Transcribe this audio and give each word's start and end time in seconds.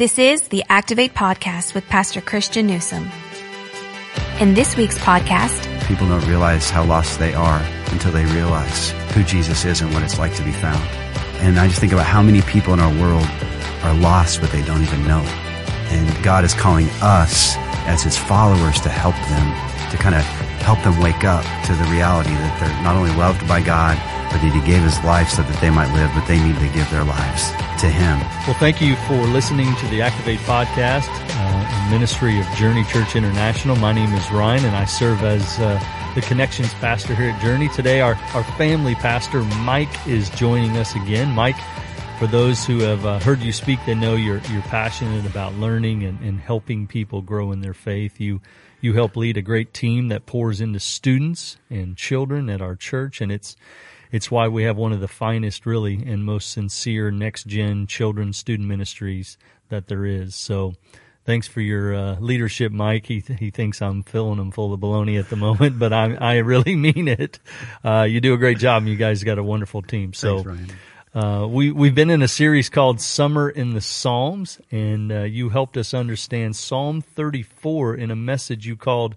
This 0.00 0.18
is 0.18 0.48
the 0.48 0.64
Activate 0.70 1.12
Podcast 1.12 1.74
with 1.74 1.84
Pastor 1.84 2.22
Christian 2.22 2.66
Newsom. 2.66 3.10
In 4.40 4.54
this 4.54 4.74
week's 4.74 4.96
podcast, 4.96 5.60
People 5.86 6.08
don't 6.08 6.26
realize 6.26 6.70
how 6.70 6.84
lost 6.84 7.18
they 7.18 7.34
are 7.34 7.60
until 7.92 8.10
they 8.10 8.24
realize 8.24 8.92
who 9.12 9.22
Jesus 9.22 9.66
is 9.66 9.82
and 9.82 9.92
what 9.92 10.02
it's 10.02 10.18
like 10.18 10.34
to 10.36 10.42
be 10.42 10.52
found. 10.52 10.82
And 11.42 11.60
I 11.60 11.68
just 11.68 11.80
think 11.80 11.92
about 11.92 12.06
how 12.06 12.22
many 12.22 12.40
people 12.40 12.72
in 12.72 12.80
our 12.80 12.90
world 12.98 13.26
are 13.82 13.92
lost, 13.92 14.40
but 14.40 14.50
they 14.52 14.62
don't 14.62 14.80
even 14.80 15.06
know. 15.06 15.20
And 15.90 16.24
God 16.24 16.46
is 16.46 16.54
calling 16.54 16.88
us 17.02 17.56
as 17.84 18.02
his 18.02 18.16
followers 18.16 18.80
to 18.80 18.88
help 18.88 19.16
them, 19.28 19.90
to 19.90 19.98
kind 19.98 20.14
of 20.14 20.22
help 20.64 20.82
them 20.82 20.98
wake 20.98 21.24
up 21.24 21.44
to 21.66 21.74
the 21.74 21.84
reality 21.92 22.30
that 22.30 22.58
they're 22.58 22.82
not 22.82 22.96
only 22.96 23.14
loved 23.16 23.46
by 23.46 23.60
God, 23.60 23.98
but 24.32 24.40
that 24.40 24.50
he 24.54 24.66
gave 24.66 24.82
his 24.82 24.98
life 25.04 25.28
so 25.28 25.42
that 25.42 25.60
they 25.60 25.68
might 25.68 25.92
live, 25.92 26.10
but 26.14 26.24
they 26.24 26.42
need 26.42 26.58
to 26.58 26.72
give 26.72 26.88
their 26.88 27.04
lives 27.04 27.52
to 27.80 27.88
him. 27.88 28.18
Well, 28.46 28.56
thank 28.58 28.82
you 28.82 28.94
for 28.94 29.16
listening 29.28 29.74
to 29.76 29.86
the 29.86 30.02
Activate 30.02 30.38
podcast, 30.40 31.08
uh, 31.08 31.90
ministry 31.90 32.38
of 32.38 32.46
Journey 32.48 32.84
Church 32.84 33.16
International. 33.16 33.74
My 33.76 33.94
name 33.94 34.12
is 34.12 34.30
Ryan, 34.30 34.66
and 34.66 34.76
I 34.76 34.84
serve 34.84 35.22
as 35.22 35.58
uh, 35.58 35.82
the 36.14 36.20
connections 36.20 36.74
pastor 36.74 37.14
here 37.14 37.30
at 37.30 37.40
Journey. 37.40 37.70
Today, 37.70 38.02
our 38.02 38.16
our 38.34 38.44
family 38.58 38.94
pastor 38.96 39.42
Mike 39.62 40.06
is 40.06 40.28
joining 40.30 40.76
us 40.76 40.94
again. 40.94 41.30
Mike, 41.30 41.56
for 42.18 42.26
those 42.26 42.66
who 42.66 42.80
have 42.80 43.06
uh, 43.06 43.18
heard 43.20 43.40
you 43.40 43.52
speak, 43.52 43.78
they 43.86 43.94
know 43.94 44.14
you're 44.14 44.42
you're 44.50 44.60
passionate 44.62 45.24
about 45.24 45.54
learning 45.54 46.04
and, 46.04 46.20
and 46.20 46.38
helping 46.38 46.86
people 46.86 47.22
grow 47.22 47.50
in 47.50 47.62
their 47.62 47.72
faith. 47.72 48.20
You 48.20 48.42
you 48.82 48.92
help 48.92 49.16
lead 49.16 49.38
a 49.38 49.42
great 49.42 49.72
team 49.72 50.08
that 50.08 50.26
pours 50.26 50.60
into 50.60 50.80
students 50.80 51.56
and 51.70 51.96
children 51.96 52.50
at 52.50 52.60
our 52.60 52.76
church, 52.76 53.22
and 53.22 53.32
it's 53.32 53.56
it's 54.10 54.30
why 54.30 54.48
we 54.48 54.64
have 54.64 54.76
one 54.76 54.92
of 54.92 55.00
the 55.00 55.08
finest, 55.08 55.66
really, 55.66 55.94
and 55.94 56.24
most 56.24 56.50
sincere 56.50 57.10
next 57.10 57.46
gen 57.46 57.86
children's 57.86 58.36
student 58.36 58.68
ministries 58.68 59.38
that 59.68 59.88
there 59.88 60.04
is. 60.04 60.34
So, 60.34 60.74
thanks 61.24 61.46
for 61.46 61.60
your 61.60 61.94
uh, 61.94 62.16
leadership, 62.20 62.72
Mike. 62.72 63.06
He 63.06 63.22
he 63.38 63.50
thinks 63.50 63.80
I'm 63.80 64.02
filling 64.02 64.38
him 64.38 64.50
full 64.50 64.72
of 64.72 64.80
baloney 64.80 65.18
at 65.18 65.30
the 65.30 65.36
moment, 65.36 65.78
but 65.80 65.92
I 65.92 66.14
I 66.14 66.36
really 66.38 66.76
mean 66.76 67.08
it. 67.08 67.38
Uh, 67.84 68.06
you 68.08 68.20
do 68.20 68.34
a 68.34 68.38
great 68.38 68.58
job, 68.58 68.82
and 68.82 68.88
you 68.90 68.96
guys 68.96 69.22
got 69.24 69.38
a 69.38 69.44
wonderful 69.44 69.82
team. 69.82 70.12
So. 70.12 70.42
Thanks. 70.42 70.74
Uh, 71.12 71.44
we 71.50 71.72
we've 71.72 71.96
been 71.96 72.08
in 72.08 72.22
a 72.22 72.28
series 72.28 72.68
called 72.68 73.00
Summer 73.00 73.50
in 73.50 73.74
the 73.74 73.80
Psalms, 73.80 74.60
and 74.70 75.10
uh, 75.10 75.22
you 75.22 75.48
helped 75.48 75.76
us 75.76 75.92
understand 75.92 76.54
Psalm 76.54 77.00
34 77.00 77.96
in 77.96 78.12
a 78.12 78.16
message 78.16 78.64
you 78.64 78.76
called 78.76 79.16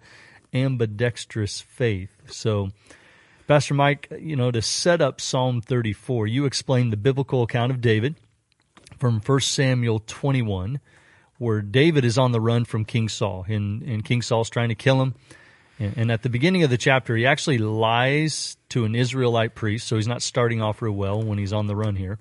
ambidextrous 0.55 1.61
faith. 1.61 2.09
So, 2.25 2.71
Pastor 3.53 3.75
Mike, 3.75 4.11
you 4.19 4.35
know, 4.35 4.49
to 4.49 4.63
set 4.63 4.99
up 4.99 5.21
Psalm 5.21 5.61
34, 5.61 6.25
you 6.25 6.45
explained 6.45 6.91
the 6.91 6.97
biblical 6.97 7.43
account 7.43 7.71
of 7.71 7.81
David 7.81 8.15
from 8.97 9.19
1 9.19 9.39
Samuel 9.41 10.01
21, 10.07 10.79
where 11.37 11.61
David 11.61 12.03
is 12.03 12.17
on 12.17 12.31
the 12.31 12.41
run 12.41 12.65
from 12.65 12.83
King 12.83 13.09
Saul, 13.09 13.45
and, 13.47 13.83
and 13.83 14.03
King 14.03 14.23
Saul's 14.23 14.49
trying 14.49 14.69
to 14.69 14.75
kill 14.75 15.03
him. 15.03 15.13
And, 15.77 15.93
and 15.97 16.11
at 16.11 16.23
the 16.23 16.31
beginning 16.31 16.63
of 16.63 16.71
the 16.71 16.79
chapter, 16.79 17.15
he 17.15 17.27
actually 17.27 17.59
lies 17.59 18.57
to 18.69 18.85
an 18.85 18.95
Israelite 18.95 19.53
priest, 19.53 19.87
so 19.87 19.97
he's 19.97 20.07
not 20.07 20.23
starting 20.23 20.59
off 20.59 20.81
real 20.81 20.93
well 20.93 21.21
when 21.21 21.37
he's 21.37 21.53
on 21.53 21.67
the 21.67 21.75
run 21.75 21.95
here. 21.95 22.17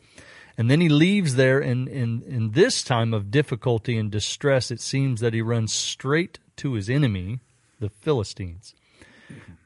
And 0.59 0.71
then 0.71 0.83
he 0.83 0.91
leaves 0.91 1.37
there, 1.37 1.61
and 1.61 1.89
in, 1.89 2.21
in 2.25 2.51
this 2.51 2.85
time 2.85 3.15
of 3.15 3.31
difficulty 3.31 3.97
and 3.97 4.11
distress, 4.11 4.71
it 4.71 4.83
seems 4.83 5.21
that 5.21 5.33
he 5.33 5.41
runs 5.41 5.73
straight 5.73 6.41
to 6.57 6.75
his 6.75 6.91
enemy, 6.91 7.41
the 7.81 7.89
Philistines. 7.89 8.75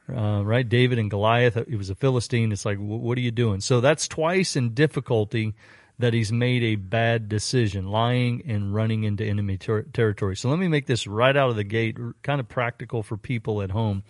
Uh, 0.08 0.42
right? 0.44 0.68
David 0.68 0.98
and 0.98 1.10
Goliath, 1.10 1.58
he 1.68 1.74
was 1.74 1.90
a 1.90 1.96
Philistine. 1.96 2.52
It's 2.52 2.64
like, 2.64 2.78
what 2.78 3.18
are 3.18 3.22
you 3.22 3.32
doing? 3.32 3.60
So 3.60 3.80
that's 3.80 4.06
twice 4.06 4.54
in 4.54 4.72
difficulty 4.72 5.54
that 5.98 6.12
he's 6.12 6.30
made 6.30 6.62
a 6.62 6.76
bad 6.76 7.28
decision, 7.28 7.86
lying 7.88 8.42
and 8.46 8.74
running 8.74 9.04
into 9.04 9.24
enemy 9.24 9.56
ter- 9.56 9.82
territory. 9.82 10.36
So 10.36 10.48
let 10.50 10.58
me 10.58 10.68
make 10.68 10.86
this 10.86 11.06
right 11.06 11.36
out 11.36 11.50
of 11.50 11.56
the 11.56 11.64
gate, 11.64 11.96
r- 11.98 12.14
kind 12.22 12.38
of 12.38 12.48
practical 12.48 13.02
for 13.02 13.16
people 13.16 13.62
at 13.62 13.70
home. 13.70 14.04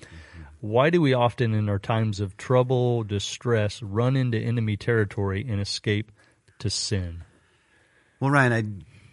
Why 0.60 0.90
do 0.90 1.00
we 1.00 1.14
often, 1.14 1.54
in 1.54 1.68
our 1.68 1.78
times 1.78 2.18
of 2.18 2.36
trouble, 2.36 3.04
distress, 3.04 3.82
run 3.82 4.16
into 4.16 4.38
enemy 4.38 4.76
territory 4.76 5.46
and 5.48 5.60
escape 5.60 6.10
to 6.58 6.70
sin? 6.70 7.22
Well, 8.20 8.30
Ryan, 8.30 8.52
I 8.52 8.64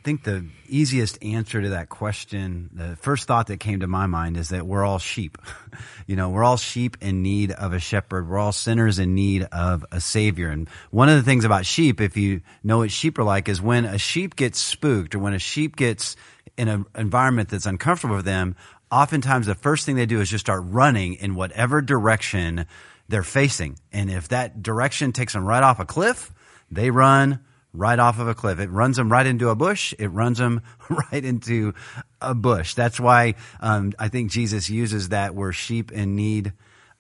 think 0.04 0.24
the 0.24 0.46
easiest 0.68 1.24
answer 1.24 1.62
to 1.62 1.70
that 1.70 1.88
question, 1.88 2.70
the 2.74 2.96
first 2.98 3.26
thought 3.26 3.48
that 3.48 3.60
came 3.60 3.80
to 3.80 3.88
my 3.88 4.06
mind 4.06 4.36
is 4.36 4.50
that 4.50 4.68
we're 4.68 4.84
all 4.84 5.00
sheep. 5.00 5.38
you 6.08 6.16
know, 6.16 6.30
we're 6.30 6.44
all 6.44 6.58
sheep 6.58 6.98
in 7.02 7.24
need 7.24 7.52
of 7.52 7.74
a 7.74 7.80
shepherd. 7.80 8.28
We're 8.28 8.38
all 8.38 8.52
sinners 8.52 9.00
in 9.00 9.16
need 9.16 9.44
of 9.52 9.86
a 9.92 10.02
savior. 10.02 10.50
And 10.50 10.70
one 10.92 11.10
of 11.10 11.16
the 11.16 11.24
things 11.24 11.46
about 11.46 11.66
sheep, 11.66 12.02
if 12.02 12.18
you 12.18 12.42
know 12.64 12.80
what 12.80 12.92
sheep 12.92 13.18
are 13.18 13.24
like, 13.24 13.48
is 13.48 13.62
when 13.62 13.86
a 13.86 13.98
sheep 13.98 14.36
gets 14.36 14.60
spooked 14.60 15.16
or 15.16 15.20
when 15.20 15.34
a 15.34 15.40
sheep 15.40 15.76
gets 15.78 16.18
in 16.58 16.68
an 16.68 16.86
environment 16.96 17.50
that's 17.50 17.66
uncomfortable 17.66 18.18
for 18.18 18.24
them, 18.24 18.56
oftentimes 18.92 19.46
the 19.46 19.56
first 19.56 19.86
thing 19.86 19.96
they 19.96 20.06
do 20.06 20.20
is 20.20 20.30
just 20.30 20.46
start 20.46 20.64
running 20.66 21.16
in 21.16 21.36
whatever 21.36 21.82
direction 21.82 22.66
they're 23.08 23.24
facing. 23.24 23.80
And 23.94 24.12
if 24.12 24.28
that 24.30 24.62
direction 24.62 25.14
takes 25.14 25.34
them 25.34 25.46
right 25.46 25.64
off 25.64 25.80
a 25.80 25.86
cliff, 25.86 26.32
they 26.70 26.92
run 26.92 27.40
right 27.74 27.98
off 27.98 28.20
of 28.20 28.28
a 28.28 28.36
cliff. 28.36 28.60
It 28.60 28.70
runs 28.70 28.98
them 28.98 29.12
right 29.12 29.26
into 29.26 29.50
a 29.50 29.56
bush. 29.56 29.94
It 29.98 30.08
runs 30.08 30.38
them 30.38 30.62
right 30.90 31.26
into 31.26 31.74
a 32.22 32.36
bush. 32.36 32.76
That's 32.76 33.00
why 33.00 33.36
um, 33.60 33.94
I 33.98 34.10
think 34.10 34.32
Jesus 34.32 34.70
uses 34.70 35.10
that 35.10 35.36
we're 35.36 35.52
sheep 35.52 35.92
in 35.92 36.16
need 36.16 36.54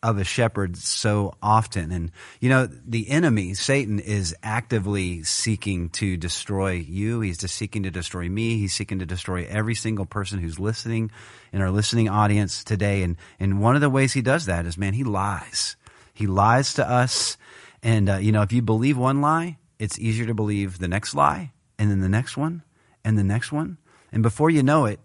of 0.04 0.18
a 0.18 0.24
shepherd 0.26 0.76
so 0.76 1.34
often. 1.42 1.92
And, 1.92 2.12
you 2.42 2.50
know, 2.50 2.66
the 2.68 3.10
enemy, 3.10 3.54
Satan, 3.54 4.00
is 4.00 4.36
actively 4.44 5.24
seeking 5.24 5.90
to 5.92 6.18
destroy 6.18 6.72
you. 6.72 7.22
He's 7.22 7.38
just 7.38 7.56
seeking 7.56 7.84
to 7.84 7.92
destroy 7.92 8.28
me. 8.28 8.58
He's 8.58 8.74
seeking 8.74 9.00
to 9.00 9.06
destroy 9.06 9.48
every 9.50 9.76
single 9.76 10.06
person 10.06 10.40
who's 10.40 10.60
listening 10.60 11.10
in 11.54 11.62
our 11.62 11.72
listening 11.72 12.10
audience 12.10 12.66
today. 12.66 13.02
And, 13.04 13.16
and 13.40 13.62
one 13.62 13.76
of 13.76 13.82
the 13.82 13.90
ways 13.90 14.12
he 14.12 14.22
does 14.22 14.46
that 14.48 14.66
is, 14.66 14.78
man, 14.78 14.94
he 14.94 15.06
lies. 15.06 15.78
He 16.14 16.28
lies 16.28 16.74
to 16.74 16.88
us. 16.88 17.38
And, 17.82 18.10
uh, 18.10 18.18
you 18.18 18.34
know, 18.34 18.42
if 18.42 18.52
you 18.52 18.62
believe 18.62 18.98
one 18.98 19.22
lie, 19.22 19.58
it's 19.84 20.00
easier 20.00 20.26
to 20.26 20.34
believe 20.34 20.80
the 20.80 20.88
next 20.88 21.14
lie 21.14 21.52
and 21.78 21.92
then 21.92 22.00
the 22.00 22.08
next 22.08 22.38
one 22.38 22.64
and 23.04 23.18
the 23.18 23.24
next 23.24 23.52
one. 23.52 23.78
And 24.14 24.24
before 24.24 24.50
you 24.50 24.64
know 24.64 24.86
it, 24.86 25.02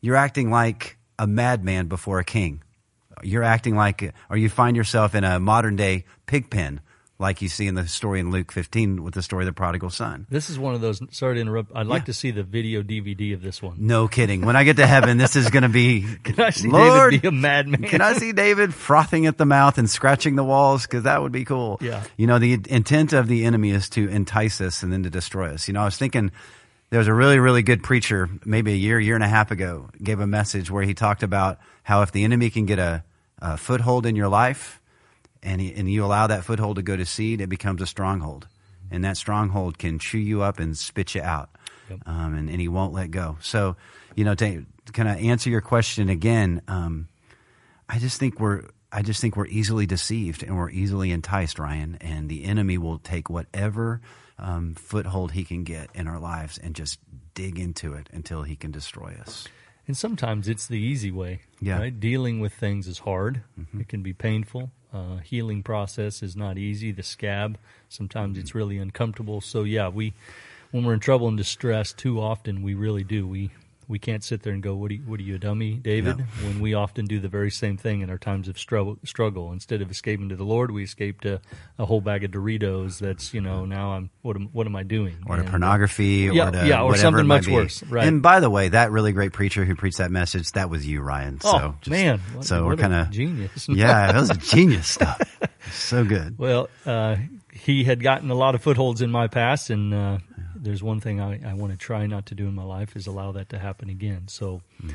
you're 0.00 0.16
acting 0.16 0.50
like 0.50 0.96
a 1.18 1.26
madman 1.26 1.86
before 1.86 2.18
a 2.18 2.24
king. 2.24 2.62
You're 3.22 3.42
acting 3.42 3.76
like, 3.76 4.14
or 4.30 4.38
you 4.38 4.48
find 4.48 4.74
yourself 4.74 5.14
in 5.14 5.22
a 5.22 5.38
modern 5.38 5.76
day 5.76 6.06
pig 6.24 6.48
pen, 6.48 6.80
like 7.22 7.40
you 7.40 7.48
see 7.48 7.66
in 7.66 7.74
the 7.74 7.88
story 7.88 8.20
in 8.20 8.30
Luke 8.30 8.52
15 8.52 9.02
with 9.02 9.14
the 9.14 9.22
story 9.22 9.44
of 9.44 9.46
the 9.46 9.52
prodigal 9.52 9.88
son. 9.88 10.26
This 10.28 10.50
is 10.50 10.58
one 10.58 10.74
of 10.74 10.80
those. 10.80 11.00
Sorry 11.10 11.36
to 11.36 11.40
interrupt. 11.40 11.70
I'd 11.74 11.86
like 11.86 12.06
to 12.06 12.12
see 12.12 12.32
the 12.32 12.42
video 12.42 12.82
DVD 12.82 13.32
of 13.32 13.40
this 13.40 13.62
one. 13.62 13.76
No 13.78 14.08
kidding. 14.08 14.44
When 14.44 14.56
I 14.56 14.64
get 14.64 14.76
to 14.76 14.86
heaven, 14.86 15.16
this 15.16 15.36
is 15.36 15.48
going 15.48 15.62
to 15.62 15.70
be, 15.70 16.02
Can 16.24 16.40
I 16.40 16.50
see 16.50 16.68
Lord, 16.68 17.12
David 17.12 17.22
be 17.22 17.28
a 17.28 17.30
madman? 17.30 17.82
Can 17.84 18.02
I 18.02 18.12
see 18.14 18.32
David 18.32 18.74
frothing 18.74 19.26
at 19.26 19.38
the 19.38 19.46
mouth 19.46 19.78
and 19.78 19.88
scratching 19.88 20.36
the 20.36 20.44
walls? 20.44 20.82
Because 20.82 21.04
that 21.04 21.22
would 21.22 21.32
be 21.32 21.46
cool. 21.46 21.78
Yeah. 21.80 22.02
You 22.18 22.26
know, 22.26 22.38
the 22.38 22.60
intent 22.68 23.14
of 23.14 23.28
the 23.28 23.44
enemy 23.46 23.70
is 23.70 23.88
to 23.90 24.08
entice 24.08 24.60
us 24.60 24.82
and 24.82 24.92
then 24.92 25.04
to 25.04 25.10
destroy 25.10 25.54
us. 25.54 25.68
You 25.68 25.74
know, 25.74 25.80
I 25.80 25.86
was 25.86 25.96
thinking 25.96 26.32
there 26.90 26.98
was 26.98 27.08
a 27.08 27.14
really, 27.14 27.38
really 27.38 27.62
good 27.62 27.82
preacher, 27.82 28.28
maybe 28.44 28.72
a 28.72 28.76
year, 28.76 29.00
year 29.00 29.14
and 29.14 29.24
a 29.24 29.28
half 29.28 29.50
ago, 29.50 29.88
gave 30.02 30.20
a 30.20 30.26
message 30.26 30.70
where 30.70 30.82
he 30.82 30.92
talked 30.92 31.22
about 31.22 31.58
how 31.84 32.02
if 32.02 32.12
the 32.12 32.24
enemy 32.24 32.50
can 32.50 32.66
get 32.66 32.78
a, 32.78 33.04
a 33.40 33.56
foothold 33.56 34.06
in 34.06 34.16
your 34.16 34.28
life 34.28 34.81
and, 35.42 35.60
he, 35.60 35.72
and 35.74 35.90
you 35.90 36.04
allow 36.04 36.26
that 36.26 36.44
foothold 36.44 36.76
to 36.76 36.82
go 36.82 36.96
to 36.96 37.06
seed, 37.06 37.40
it 37.40 37.48
becomes 37.48 37.82
a 37.82 37.86
stronghold. 37.86 38.48
And 38.90 39.04
that 39.04 39.16
stronghold 39.16 39.78
can 39.78 39.98
chew 39.98 40.18
you 40.18 40.42
up 40.42 40.58
and 40.58 40.76
spit 40.76 41.14
you 41.14 41.22
out. 41.22 41.50
Um, 42.06 42.34
and, 42.34 42.48
and 42.48 42.60
he 42.60 42.68
won't 42.68 42.94
let 42.94 43.10
go. 43.10 43.36
So, 43.40 43.76
you 44.14 44.24
know, 44.24 44.34
to 44.34 44.64
kind 44.92 45.08
of 45.08 45.16
answer 45.16 45.50
your 45.50 45.60
question 45.60 46.08
again, 46.08 46.62
um, 46.68 47.08
I 47.88 47.98
just 47.98 48.18
think 48.18 48.40
we're 48.40 48.62
I 48.90 49.02
just 49.02 49.20
think 49.20 49.36
we're 49.36 49.46
easily 49.46 49.86
deceived 49.86 50.42
and 50.42 50.56
we're 50.56 50.70
easily 50.70 51.10
enticed, 51.10 51.58
Ryan. 51.58 51.96
And 52.00 52.28
the 52.28 52.44
enemy 52.44 52.76
will 52.76 52.98
take 52.98 53.30
whatever 53.30 54.02
um, 54.38 54.74
foothold 54.74 55.32
he 55.32 55.44
can 55.44 55.64
get 55.64 55.88
in 55.94 56.06
our 56.06 56.18
lives 56.18 56.58
and 56.58 56.74
just 56.74 56.98
dig 57.34 57.58
into 57.58 57.94
it 57.94 58.08
until 58.12 58.42
he 58.42 58.54
can 58.54 58.70
destroy 58.70 59.16
us. 59.20 59.48
And 59.86 59.96
sometimes 59.96 60.46
it's 60.46 60.66
the 60.66 60.78
easy 60.78 61.10
way. 61.10 61.40
Yeah. 61.60 61.78
Right? 61.78 61.98
Dealing 61.98 62.40
with 62.40 62.52
things 62.52 62.86
is 62.86 63.00
hard. 63.00 63.42
It 63.78 63.88
can 63.88 64.02
be 64.02 64.12
painful. 64.12 64.70
Uh, 64.92 65.16
healing 65.18 65.62
process 65.62 66.22
is 66.22 66.36
not 66.36 66.58
easy. 66.58 66.92
The 66.92 67.02
scab, 67.02 67.56
sometimes 67.88 68.36
it's 68.36 68.54
really 68.54 68.78
uncomfortable. 68.78 69.40
So 69.40 69.62
yeah, 69.62 69.88
we, 69.88 70.12
when 70.70 70.84
we're 70.84 70.94
in 70.94 71.00
trouble 71.00 71.28
and 71.28 71.36
distress, 71.36 71.92
too 71.92 72.20
often 72.20 72.62
we 72.62 72.74
really 72.74 73.04
do. 73.04 73.26
We 73.26 73.50
we 73.92 73.98
can't 74.00 74.24
sit 74.24 74.42
there 74.42 74.52
and 74.54 74.62
go, 74.62 74.74
"What 74.74 74.90
are 74.90 74.94
you, 74.94 75.02
what 75.06 75.20
are 75.20 75.22
you 75.22 75.36
a 75.36 75.38
dummy, 75.38 75.74
David?" 75.74 76.18
No. 76.18 76.24
When 76.48 76.60
we 76.60 76.74
often 76.74 77.04
do 77.04 77.20
the 77.20 77.28
very 77.28 77.50
same 77.50 77.76
thing 77.76 78.00
in 78.00 78.10
our 78.10 78.18
times 78.18 78.48
of 78.48 78.58
struggle. 78.58 78.98
Struggle 79.04 79.52
instead 79.52 79.82
of 79.82 79.90
escaping 79.90 80.30
to 80.30 80.36
the 80.36 80.44
Lord, 80.44 80.70
we 80.72 80.82
escape 80.82 81.20
to 81.20 81.40
a 81.78 81.84
whole 81.84 82.00
bag 82.00 82.24
of 82.24 82.30
Doritos. 82.32 82.98
That's 82.98 83.32
you 83.34 83.40
know 83.40 83.64
now 83.66 83.92
I'm 83.92 84.10
what 84.22 84.34
am 84.34 84.48
what 84.52 84.66
am 84.66 84.74
I 84.74 84.82
doing? 84.82 85.16
Or 85.26 85.36
to 85.36 85.42
And, 85.42 85.50
pornography, 85.50 86.30
yeah, 86.32 86.48
or 86.48 86.50
to 86.52 86.66
yeah, 86.66 86.80
or 86.80 86.86
whatever 86.86 87.02
something 87.02 87.26
much 87.26 87.46
be. 87.46 87.52
worse, 87.52 87.82
right. 87.84 88.06
And 88.08 88.22
by 88.22 88.40
the 88.40 88.50
way, 88.50 88.68
that 88.70 88.90
really 88.90 89.12
great 89.12 89.32
preacher 89.32 89.64
who 89.64 89.76
preached 89.76 89.98
that 89.98 90.10
message, 90.10 90.50
that 90.52 90.70
was 90.70 90.86
you, 90.86 91.02
Ryan. 91.02 91.38
Oh 91.44 91.52
so 91.58 91.74
just- 91.82 91.90
man! 91.90 92.18
What- 92.34 92.44
so 92.46 92.64
we're 92.66 92.76
kind 92.76 92.94
of 92.94 93.10
genius. 93.10 93.68
yeah, 93.68 94.10
that 94.12 94.18
was 94.20 94.30
genius 94.50 94.88
stuff. 94.88 95.20
So 95.70 96.04
good. 96.04 96.38
Well, 96.38 96.68
uh, 96.86 97.16
he 97.52 97.84
had 97.84 98.02
gotten 98.02 98.30
a 98.30 98.34
lot 98.34 98.54
of 98.54 98.62
footholds 98.62 99.02
in 99.02 99.10
my 99.10 99.28
past, 99.28 99.68
and 99.70 99.92
uh, 99.94 100.18
there's 100.62 100.82
one 100.82 101.00
thing 101.00 101.20
I, 101.20 101.50
I 101.50 101.54
want 101.54 101.72
to 101.72 101.78
try 101.78 102.06
not 102.06 102.26
to 102.26 102.34
do 102.34 102.46
in 102.46 102.54
my 102.54 102.64
life 102.64 102.96
is 102.96 103.06
allow 103.06 103.32
that 103.32 103.50
to 103.50 103.58
happen 103.58 103.90
again. 103.90 104.28
So, 104.28 104.62
mm. 104.82 104.94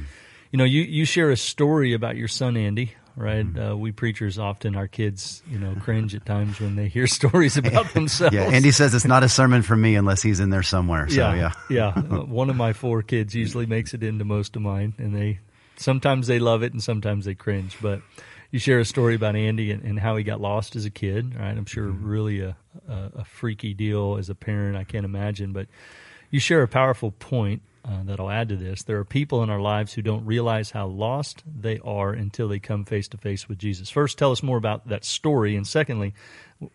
you 0.52 0.58
know, 0.58 0.64
you 0.64 0.82
you 0.82 1.06
share 1.06 1.30
a 1.30 1.38
story 1.38 1.94
about 1.94 2.16
your 2.16 2.28
son 2.28 2.58
Andy 2.58 2.96
right? 3.18 3.46
Mm-hmm. 3.46 3.72
Uh, 3.72 3.76
we 3.76 3.92
preachers 3.92 4.38
often, 4.38 4.76
our 4.76 4.88
kids, 4.88 5.42
you 5.50 5.58
know, 5.58 5.76
cringe 5.82 6.16
at 6.16 6.26
times 6.26 6.62
when 6.62 6.76
they 6.76 6.88
hear 6.88 7.08
stories 7.08 7.58
about 7.58 7.90
themselves. 7.94 8.34
yeah, 8.34 8.44
Andy 8.44 8.72
says 8.72 8.94
it's 8.94 9.06
not 9.06 9.24
a 9.24 9.30
sermon 9.30 9.64
for 9.64 9.76
me 9.76 9.96
unless 9.96 10.22
he's 10.22 10.40
in 10.40 10.52
there 10.52 10.64
somewhere. 10.64 11.10
So, 11.10 11.16
yeah, 11.16 11.36
yeah. 11.36 11.52
yeah. 11.70 11.88
Uh, 11.96 12.24
one 12.24 12.50
of 12.50 12.56
my 12.56 12.74
four 12.74 13.02
kids 13.02 13.36
usually 13.36 13.66
makes 13.66 13.94
it 13.94 14.04
into 14.04 14.24
most 14.24 14.56
of 14.56 14.62
mine, 14.62 14.94
and 14.98 15.14
they 15.14 15.40
sometimes 15.76 16.28
they 16.28 16.40
love 16.40 16.64
it 16.64 16.72
and 16.72 16.82
sometimes 16.82 17.26
they 17.26 17.36
cringe. 17.36 17.76
But 17.82 18.02
you 18.52 18.60
share 18.60 18.80
a 18.80 18.86
story 18.86 19.16
about 19.16 19.36
Andy 19.36 19.72
and, 19.72 19.84
and 19.84 20.00
how 20.00 20.16
he 20.16 20.24
got 20.24 20.40
lost 20.40 20.76
as 20.76 20.86
a 20.86 20.90
kid, 20.90 21.36
right? 21.36 21.58
I'm 21.58 21.66
sure 21.66 21.88
mm-hmm. 21.88 22.08
really 22.08 22.42
a, 22.42 22.56
a, 22.88 23.12
a 23.18 23.26
freaky 23.26 23.74
deal 23.74 24.18
as 24.18 24.30
a 24.30 24.36
parent. 24.36 24.78
I 24.78 24.84
can't 24.84 25.06
imagine, 25.06 25.54
but 25.54 25.68
you 26.30 26.40
share 26.40 26.64
a 26.64 26.68
powerful 26.68 27.12
point 27.12 27.62
uh, 27.86 28.04
that'll 28.04 28.30
add 28.30 28.50
to 28.50 28.56
this. 28.56 28.84
There 28.84 28.98
are 28.98 29.06
people 29.06 29.44
in 29.44 29.50
our 29.50 29.62
lives 29.62 29.94
who 29.94 30.02
don't 30.02 30.26
realize 30.26 30.72
how 30.72 30.88
lost 30.88 31.44
they 31.46 31.80
are 31.80 32.12
until 32.12 32.48
they 32.48 32.60
come 32.60 32.84
face 32.84 33.08
to 33.10 33.18
face 33.18 33.48
with 33.48 33.58
Jesus. 33.58 33.90
First, 33.90 34.18
tell 34.18 34.32
us 34.32 34.44
more 34.44 34.58
about 34.58 34.90
that 34.90 35.06
story, 35.06 35.56
and 35.56 35.66
secondly, 35.66 36.14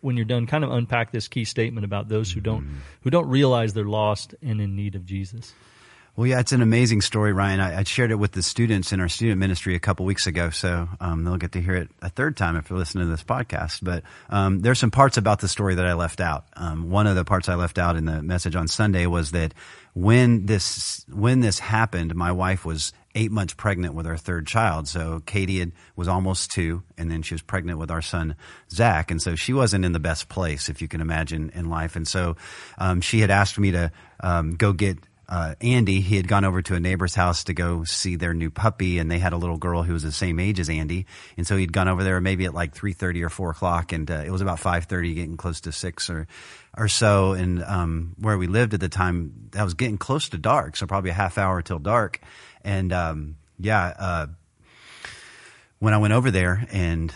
when 0.01 0.17
you're 0.17 0.25
done, 0.25 0.47
kind 0.47 0.65
of 0.65 0.71
unpack 0.71 1.11
this 1.11 1.29
key 1.29 1.45
statement 1.45 1.85
about 1.85 2.09
those 2.09 2.33
who 2.33 2.41
don't 2.41 2.63
mm-hmm. 2.63 2.79
who 3.03 3.11
don't 3.11 3.29
realize 3.29 3.75
they're 3.75 3.85
lost 3.85 4.35
and 4.43 4.61
in 4.61 4.77
need 4.77 4.95
of 4.95 5.05
Jesus. 5.05 5.53
Well, 6.15 6.27
yeah, 6.27 6.41
it's 6.41 6.53
an 6.53 6.61
amazing 6.61 7.01
story, 7.01 7.33
Ryan. 7.33 7.61
I, 7.61 7.79
I, 7.79 7.83
shared 7.85 8.11
it 8.11 8.17
with 8.17 8.33
the 8.33 8.43
students 8.43 8.93
in 8.93 9.01
our 9.01 9.09
student 9.09 9.39
ministry 9.39 9.77
a 9.77 9.81
couple 9.81 10.05
weeks 10.05 10.27
ago, 10.27 10.51
so 10.51 10.87
um, 11.01 11.25
they'll 11.25 11.39
get 11.39 11.53
to 11.53 11.63
hear 11.63 11.75
it 11.75 11.89
a 12.03 12.11
third 12.11 12.37
time 12.37 12.55
if 12.55 12.69
they're 12.69 12.77
listening 12.77 13.07
to 13.07 13.11
this 13.11 13.25
podcast. 13.25 13.79
But 13.83 14.03
um, 14.29 14.61
there's 14.61 14.79
some 14.79 14.91
parts 14.91 15.17
about 15.17 15.41
the 15.41 15.49
story 15.49 15.75
that 15.75 15.87
I 15.87 15.95
left 15.95 16.21
out. 16.21 16.45
Um, 16.55 16.91
one 16.91 17.07
of 17.07 17.17
the 17.17 17.25
parts 17.25 17.49
I 17.49 17.55
left 17.55 17.79
out 17.79 17.97
in 17.97 18.05
the 18.05 18.23
message 18.23 18.55
on 18.57 18.69
Sunday 18.69 19.07
was 19.07 19.31
that 19.31 19.55
when 19.95 20.45
this 20.45 21.07
when 21.11 21.41
this 21.41 21.59
happened, 21.59 22.15
my 22.15 22.31
wife 22.31 22.67
was 22.67 22.93
eight 23.15 23.33
months 23.33 23.55
pregnant 23.55 23.95
with 23.95 24.07
our 24.07 24.19
third 24.19 24.47
child. 24.47 24.89
So 24.89 25.23
Katie 25.25 25.61
had, 25.61 25.73
was 25.97 26.09
almost 26.09 26.51
two, 26.51 26.83
and 26.99 27.11
then 27.11 27.23
she 27.23 27.33
was 27.33 27.43
pregnant 27.43 27.79
with 27.79 27.91
our 27.91 28.03
son 28.03 28.37
Zach, 28.71 29.11
and 29.11 29.23
so 29.23 29.35
she 29.35 29.55
wasn't 29.55 29.87
in 29.87 29.93
the 29.93 29.99
best 29.99 30.29
place, 30.29 30.69
if 30.69 30.83
you 30.83 30.89
can 30.89 31.01
imagine, 31.01 31.51
in 31.55 31.71
life. 31.71 31.97
And 31.97 32.07
so 32.07 32.37
um, 32.77 33.01
she 33.01 33.21
had 33.21 33.31
asked 33.31 33.59
me 33.59 33.71
to 33.71 33.91
um, 34.21 34.57
go 34.57 34.75
get 34.75 34.99
uh, 35.33 35.55
Andy, 35.63 36.03
he 36.03 36.17
had 36.17 36.29
gone 36.29 36.45
over 36.45 36.61
to 36.61 36.75
a 36.75 36.81
neighbor's 36.81 37.15
house 37.15 37.45
to 37.45 37.55
go 37.55 37.85
see 37.85 38.17
their 38.17 38.35
new 38.35 38.51
puppy, 38.51 38.99
and 38.99 39.11
they 39.11 39.19
had 39.19 39.33
a 39.33 39.39
little 39.39 39.57
girl 39.57 39.83
who 39.83 39.95
was 39.95 40.03
the 40.03 40.13
same 40.13 40.39
age 40.39 40.61
as 40.61 40.69
Andy, 40.69 41.07
and 41.39 41.47
so 41.47 41.57
he'd 41.57 41.73
gone 41.73 41.89
over 41.89 42.05
there 42.05 42.21
maybe 42.21 42.45
at 42.45 42.53
like 42.53 42.75
three 42.75 42.93
thirty 42.93 43.23
or 43.23 43.31
four 43.31 43.49
o'clock, 43.49 43.93
and 43.93 44.11
uh, 44.11 44.23
it 44.27 44.31
was 44.31 44.43
about 44.43 44.61
five 44.61 44.85
thirty, 44.85 45.15
getting 45.15 45.39
close 45.39 45.63
to 45.63 45.73
six 45.73 46.11
or 46.11 46.27
or 46.77 46.87
so, 46.87 47.33
and 47.33 47.65
um, 47.65 48.15
where 48.19 48.37
we 48.37 48.47
lived 48.47 48.75
at 48.75 48.81
the 48.81 48.91
time, 48.91 49.49
that 49.53 49.65
was 49.65 49.73
getting 49.73 49.97
close 49.97 50.29
to 50.29 50.37
dark, 50.37 50.77
so 50.77 50.87
probably 50.87 51.09
a 51.09 51.15
half 51.15 51.39
hour 51.39 51.63
till 51.63 51.79
dark, 51.79 52.21
and 52.63 52.93
um, 52.93 53.37
yeah, 53.59 53.95
uh, 53.99 54.27
when 55.79 55.95
I 55.95 55.97
went 55.97 56.13
over 56.13 56.31
there 56.31 56.67
and 56.71 57.11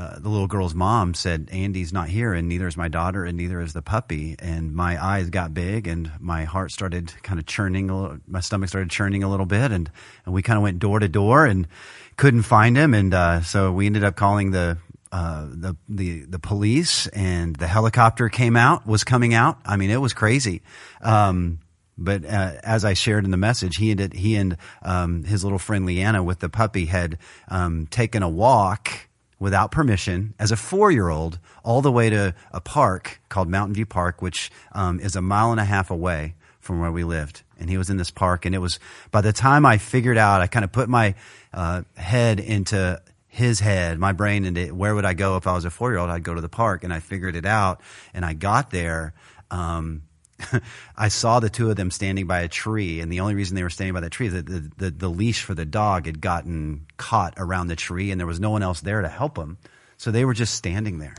uh, 0.00 0.18
the 0.18 0.30
little 0.30 0.46
girl's 0.46 0.74
mom 0.74 1.12
said, 1.12 1.50
Andy's 1.52 1.92
not 1.92 2.08
here, 2.08 2.32
and 2.32 2.48
neither 2.48 2.66
is 2.66 2.74
my 2.74 2.88
daughter, 2.88 3.26
and 3.26 3.36
neither 3.36 3.60
is 3.60 3.74
the 3.74 3.82
puppy. 3.82 4.34
And 4.38 4.74
my 4.74 5.02
eyes 5.02 5.28
got 5.28 5.52
big, 5.52 5.86
and 5.86 6.10
my 6.18 6.44
heart 6.44 6.72
started 6.72 7.12
kind 7.22 7.38
of 7.38 7.44
churning. 7.44 7.90
A 7.90 8.00
little, 8.00 8.18
my 8.26 8.40
stomach 8.40 8.70
started 8.70 8.88
churning 8.88 9.22
a 9.24 9.28
little 9.28 9.44
bit, 9.44 9.72
and, 9.72 9.90
and 10.24 10.34
we 10.34 10.40
kind 10.40 10.56
of 10.56 10.62
went 10.62 10.78
door 10.78 11.00
to 11.00 11.08
door 11.08 11.44
and 11.44 11.68
couldn't 12.16 12.44
find 12.44 12.78
him. 12.78 12.94
And 12.94 13.12
uh, 13.12 13.42
so 13.42 13.72
we 13.72 13.84
ended 13.84 14.02
up 14.02 14.16
calling 14.16 14.52
the 14.52 14.78
uh, 15.12 15.46
the 15.50 15.76
the 15.86 16.24
the 16.24 16.38
police, 16.38 17.06
and 17.08 17.54
the 17.56 17.66
helicopter 17.66 18.30
came 18.30 18.56
out, 18.56 18.86
was 18.86 19.04
coming 19.04 19.34
out. 19.34 19.58
I 19.66 19.76
mean, 19.76 19.90
it 19.90 20.00
was 20.00 20.14
crazy. 20.14 20.62
Um, 21.02 21.58
but 21.98 22.24
uh, 22.24 22.54
as 22.62 22.86
I 22.86 22.94
shared 22.94 23.26
in 23.26 23.32
the 23.32 23.36
message, 23.36 23.76
he 23.76 23.90
and 23.90 24.14
he 24.14 24.36
and 24.36 24.56
um, 24.80 25.24
his 25.24 25.44
little 25.44 25.58
friend 25.58 25.84
Leanna 25.84 26.22
with 26.22 26.38
the 26.38 26.48
puppy 26.48 26.86
had 26.86 27.18
um, 27.48 27.86
taken 27.86 28.22
a 28.22 28.30
walk 28.30 29.09
without 29.40 29.72
permission 29.72 30.34
as 30.38 30.52
a 30.52 30.56
four 30.56 30.92
year 30.92 31.08
old 31.08 31.40
all 31.64 31.82
the 31.82 31.90
way 31.90 32.10
to 32.10 32.32
a 32.52 32.60
park 32.60 33.20
called 33.28 33.48
Mountain 33.48 33.74
View 33.74 33.86
Park, 33.86 34.22
which 34.22 34.52
um, 34.72 35.00
is 35.00 35.16
a 35.16 35.22
mile 35.22 35.50
and 35.50 35.58
a 35.58 35.64
half 35.64 35.90
away 35.90 36.34
from 36.60 36.78
where 36.78 36.92
we 36.92 37.02
lived. 37.02 37.42
And 37.58 37.68
he 37.68 37.76
was 37.76 37.90
in 37.90 37.96
this 37.96 38.10
park. 38.10 38.44
And 38.44 38.54
it 38.54 38.58
was 38.58 38.78
by 39.10 39.22
the 39.22 39.32
time 39.32 39.66
I 39.66 39.78
figured 39.78 40.18
out, 40.18 40.40
I 40.40 40.46
kind 40.46 40.64
of 40.64 40.70
put 40.70 40.88
my 40.88 41.14
uh, 41.52 41.82
head 41.96 42.38
into 42.38 43.02
his 43.26 43.60
head, 43.60 43.98
my 43.98 44.12
brain 44.12 44.44
into 44.44 44.74
where 44.74 44.94
would 44.94 45.04
I 45.04 45.14
go 45.14 45.36
if 45.36 45.46
I 45.46 45.52
was 45.54 45.64
a 45.64 45.70
four 45.70 45.90
year 45.90 45.98
old? 45.98 46.10
I'd 46.10 46.22
go 46.22 46.34
to 46.34 46.40
the 46.40 46.48
park. 46.48 46.84
And 46.84 46.92
I 46.92 47.00
figured 47.00 47.34
it 47.34 47.46
out. 47.46 47.80
And 48.14 48.24
I 48.24 48.34
got 48.34 48.70
there. 48.70 49.14
Um, 49.50 50.02
I 50.96 51.08
saw 51.08 51.40
the 51.40 51.50
two 51.50 51.70
of 51.70 51.76
them 51.76 51.90
standing 51.90 52.26
by 52.26 52.40
a 52.40 52.48
tree, 52.48 53.00
and 53.00 53.10
the 53.10 53.20
only 53.20 53.34
reason 53.34 53.54
they 53.54 53.62
were 53.62 53.70
standing 53.70 53.94
by 53.94 54.00
that 54.00 54.10
tree 54.10 54.28
is 54.28 54.32
that 54.32 54.46
the, 54.46 54.70
the, 54.76 54.90
the, 54.90 55.08
leash 55.08 55.42
for 55.42 55.54
the 55.54 55.64
dog 55.64 56.06
had 56.06 56.20
gotten 56.20 56.86
caught 56.96 57.34
around 57.36 57.68
the 57.68 57.76
tree, 57.76 58.10
and 58.10 58.20
there 58.20 58.26
was 58.26 58.40
no 58.40 58.50
one 58.50 58.62
else 58.62 58.80
there 58.80 59.02
to 59.02 59.08
help 59.08 59.34
them. 59.34 59.58
So 59.96 60.10
they 60.10 60.24
were 60.24 60.34
just 60.34 60.54
standing 60.54 60.98
there. 60.98 61.16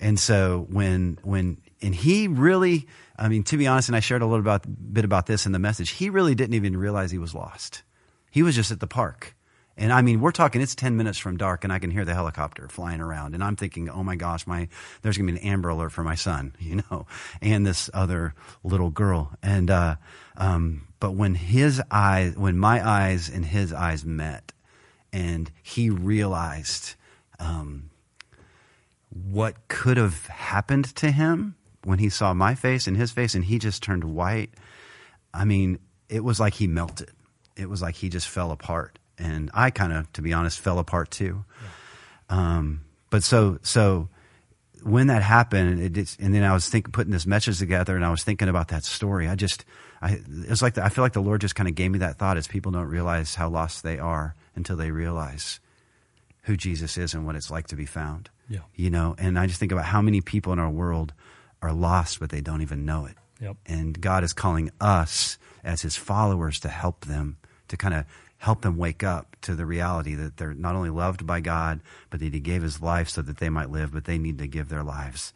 And 0.00 0.18
so 0.18 0.66
when 0.68 1.18
when 1.22 1.58
and 1.80 1.94
he 1.94 2.28
really, 2.28 2.86
I 3.18 3.28
mean, 3.28 3.42
to 3.44 3.56
be 3.56 3.66
honest, 3.66 3.88
and 3.88 3.96
I 3.96 4.00
shared 4.00 4.22
a 4.22 4.26
little 4.26 4.40
about, 4.40 4.64
bit 4.92 5.04
about 5.04 5.26
this 5.26 5.46
in 5.46 5.52
the 5.52 5.58
message. 5.58 5.90
He 5.90 6.10
really 6.10 6.34
didn't 6.34 6.54
even 6.54 6.76
realize 6.76 7.10
he 7.10 7.18
was 7.18 7.34
lost. 7.34 7.82
He 8.30 8.42
was 8.42 8.54
just 8.54 8.70
at 8.70 8.80
the 8.80 8.86
park 8.86 9.34
and 9.76 9.92
I 9.92 10.02
mean, 10.02 10.20
we're 10.20 10.32
talking, 10.32 10.60
it's 10.60 10.74
10 10.74 10.96
minutes 10.96 11.18
from 11.18 11.36
dark 11.36 11.64
and 11.64 11.72
I 11.72 11.78
can 11.78 11.90
hear 11.90 12.04
the 12.04 12.14
helicopter 12.14 12.68
flying 12.68 13.00
around. 13.00 13.34
And 13.34 13.42
I'm 13.42 13.56
thinking, 13.56 13.88
oh 13.88 14.02
my 14.02 14.16
gosh, 14.16 14.46
my, 14.46 14.68
there's 15.00 15.16
going 15.16 15.26
to 15.28 15.32
be 15.32 15.38
an 15.38 15.46
Amber 15.46 15.70
Alert 15.70 15.92
for 15.92 16.04
my 16.04 16.14
son, 16.14 16.54
you 16.60 16.82
know, 16.90 17.06
and 17.40 17.66
this 17.66 17.88
other 17.94 18.34
little 18.62 18.90
girl. 18.90 19.32
And, 19.42 19.70
uh, 19.70 19.96
um, 20.36 20.88
but 21.00 21.12
when 21.12 21.34
his 21.34 21.82
eyes, 21.90 22.36
when 22.36 22.58
my 22.58 22.86
eyes 22.86 23.28
and 23.28 23.44
his 23.44 23.72
eyes 23.72 24.04
met 24.04 24.52
and 25.12 25.50
he 25.62 25.90
realized, 25.90 26.94
um, 27.40 27.90
what 29.10 29.68
could 29.68 29.96
have 29.96 30.26
happened 30.26 30.84
to 30.96 31.10
him 31.10 31.54
when 31.84 31.98
he 31.98 32.08
saw 32.08 32.32
my 32.32 32.54
face 32.54 32.86
and 32.86 32.96
his 32.96 33.10
face 33.10 33.34
and 33.34 33.44
he 33.44 33.58
just 33.58 33.82
turned 33.82 34.04
white. 34.04 34.50
I 35.34 35.44
mean, 35.44 35.78
it 36.08 36.22
was 36.22 36.38
like 36.38 36.54
he 36.54 36.66
melted. 36.66 37.10
It 37.56 37.68
was 37.68 37.82
like 37.82 37.96
he 37.96 38.08
just 38.08 38.28
fell 38.28 38.52
apart 38.52 38.98
and 39.22 39.50
I 39.54 39.70
kind 39.70 39.92
of, 39.92 40.12
to 40.14 40.22
be 40.22 40.32
honest, 40.32 40.60
fell 40.60 40.78
apart 40.78 41.10
too. 41.10 41.44
Yeah. 41.62 41.68
Um, 42.38 42.84
but 43.10 43.22
so 43.22 43.58
so 43.62 44.08
when 44.82 45.06
that 45.06 45.22
happened, 45.22 45.96
it, 45.96 46.16
and 46.18 46.34
then 46.34 46.42
I 46.42 46.52
was 46.52 46.68
thinking, 46.68 46.92
putting 46.92 47.12
this 47.12 47.26
message 47.26 47.58
together, 47.58 47.94
and 47.94 48.04
I 48.04 48.10
was 48.10 48.24
thinking 48.24 48.48
about 48.48 48.68
that 48.68 48.84
story. 48.84 49.28
I 49.28 49.36
just, 49.36 49.64
I 50.00 50.20
it's 50.48 50.62
like 50.62 50.74
the, 50.74 50.84
I 50.84 50.88
feel 50.88 51.04
like 51.04 51.12
the 51.12 51.22
Lord 51.22 51.40
just 51.40 51.54
kind 51.54 51.68
of 51.68 51.74
gave 51.74 51.90
me 51.90 52.00
that 52.00 52.18
thought, 52.18 52.36
as 52.36 52.48
people 52.48 52.72
don't 52.72 52.88
realize 52.88 53.34
how 53.34 53.48
lost 53.48 53.82
they 53.82 53.98
are 53.98 54.34
until 54.54 54.76
they 54.76 54.90
realize 54.90 55.60
who 56.42 56.56
Jesus 56.56 56.98
is 56.98 57.14
and 57.14 57.24
what 57.24 57.36
it's 57.36 57.50
like 57.50 57.68
to 57.68 57.76
be 57.76 57.86
found. 57.86 58.28
Yeah, 58.48 58.60
you 58.74 58.90
know, 58.90 59.14
and 59.18 59.38
I 59.38 59.46
just 59.46 59.60
think 59.60 59.72
about 59.72 59.84
how 59.84 60.02
many 60.02 60.20
people 60.20 60.52
in 60.52 60.58
our 60.58 60.70
world 60.70 61.12
are 61.60 61.72
lost, 61.72 62.18
but 62.18 62.30
they 62.30 62.40
don't 62.40 62.62
even 62.62 62.84
know 62.84 63.06
it. 63.06 63.16
Yep. 63.40 63.56
And 63.66 64.00
God 64.00 64.24
is 64.24 64.32
calling 64.32 64.70
us 64.80 65.38
as 65.62 65.82
His 65.82 65.96
followers 65.96 66.60
to 66.60 66.68
help 66.68 67.04
them 67.04 67.36
to 67.68 67.76
kind 67.76 67.94
of 67.94 68.04
help 68.42 68.62
them 68.62 68.76
wake 68.76 69.04
up 69.04 69.36
to 69.40 69.54
the 69.54 69.64
reality 69.64 70.16
that 70.16 70.36
they're 70.36 70.52
not 70.52 70.74
only 70.74 70.90
loved 70.90 71.24
by 71.24 71.38
God, 71.38 71.80
but 72.10 72.18
that 72.18 72.34
He 72.34 72.40
gave 72.40 72.60
His 72.60 72.82
life 72.82 73.08
so 73.08 73.22
that 73.22 73.36
they 73.36 73.48
might 73.48 73.70
live, 73.70 73.92
but 73.92 74.04
they 74.04 74.18
need 74.18 74.38
to 74.38 74.48
give 74.48 74.68
their 74.68 74.82
lives 74.82 75.32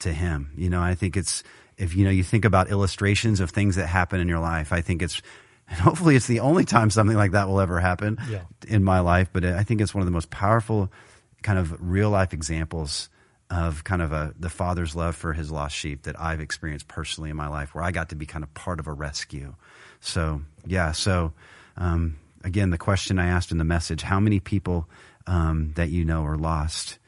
to 0.00 0.12
Him. 0.12 0.52
You 0.54 0.68
know, 0.68 0.82
I 0.82 0.94
think 0.94 1.16
it's, 1.16 1.42
if 1.78 1.96
you 1.96 2.04
know, 2.04 2.10
you 2.10 2.22
think 2.22 2.44
about 2.44 2.68
illustrations 2.68 3.40
of 3.40 3.48
things 3.48 3.76
that 3.76 3.86
happen 3.86 4.20
in 4.20 4.28
your 4.28 4.38
life, 4.38 4.70
I 4.70 4.82
think 4.82 5.00
it's, 5.00 5.22
and 5.70 5.80
hopefully 5.80 6.14
it's 6.14 6.26
the 6.26 6.40
only 6.40 6.66
time 6.66 6.90
something 6.90 7.16
like 7.16 7.32
that 7.32 7.48
will 7.48 7.58
ever 7.58 7.80
happen 7.80 8.18
yeah. 8.28 8.42
in 8.68 8.84
my 8.84 9.00
life, 9.00 9.30
but 9.32 9.42
I 9.46 9.62
think 9.62 9.80
it's 9.80 9.94
one 9.94 10.02
of 10.02 10.06
the 10.06 10.12
most 10.12 10.28
powerful 10.28 10.92
kind 11.42 11.58
of 11.58 11.74
real 11.80 12.10
life 12.10 12.34
examples 12.34 13.08
of 13.48 13.82
kind 13.82 14.02
of 14.02 14.12
a 14.12 14.34
the 14.38 14.50
father's 14.50 14.94
love 14.94 15.16
for 15.16 15.32
his 15.32 15.50
lost 15.50 15.74
sheep 15.74 16.02
that 16.02 16.20
I've 16.20 16.40
experienced 16.42 16.86
personally 16.86 17.30
in 17.30 17.36
my 17.36 17.48
life, 17.48 17.74
where 17.74 17.82
I 17.82 17.92
got 17.92 18.10
to 18.10 18.14
be 18.14 18.26
kind 18.26 18.44
of 18.44 18.52
part 18.52 18.78
of 18.78 18.88
a 18.88 18.92
rescue. 18.92 19.54
So 20.00 20.42
yeah, 20.66 20.92
so 20.92 21.32
um, 21.78 22.18
again, 22.46 22.70
the 22.70 22.78
question 22.78 23.18
I 23.18 23.26
asked 23.26 23.50
in 23.50 23.58
the 23.58 23.64
message 23.64 24.00
how 24.02 24.20
many 24.20 24.40
people 24.40 24.88
um, 25.26 25.72
that 25.74 25.90
you 25.90 26.04
know 26.04 26.24
are 26.24 26.38
lost, 26.38 26.98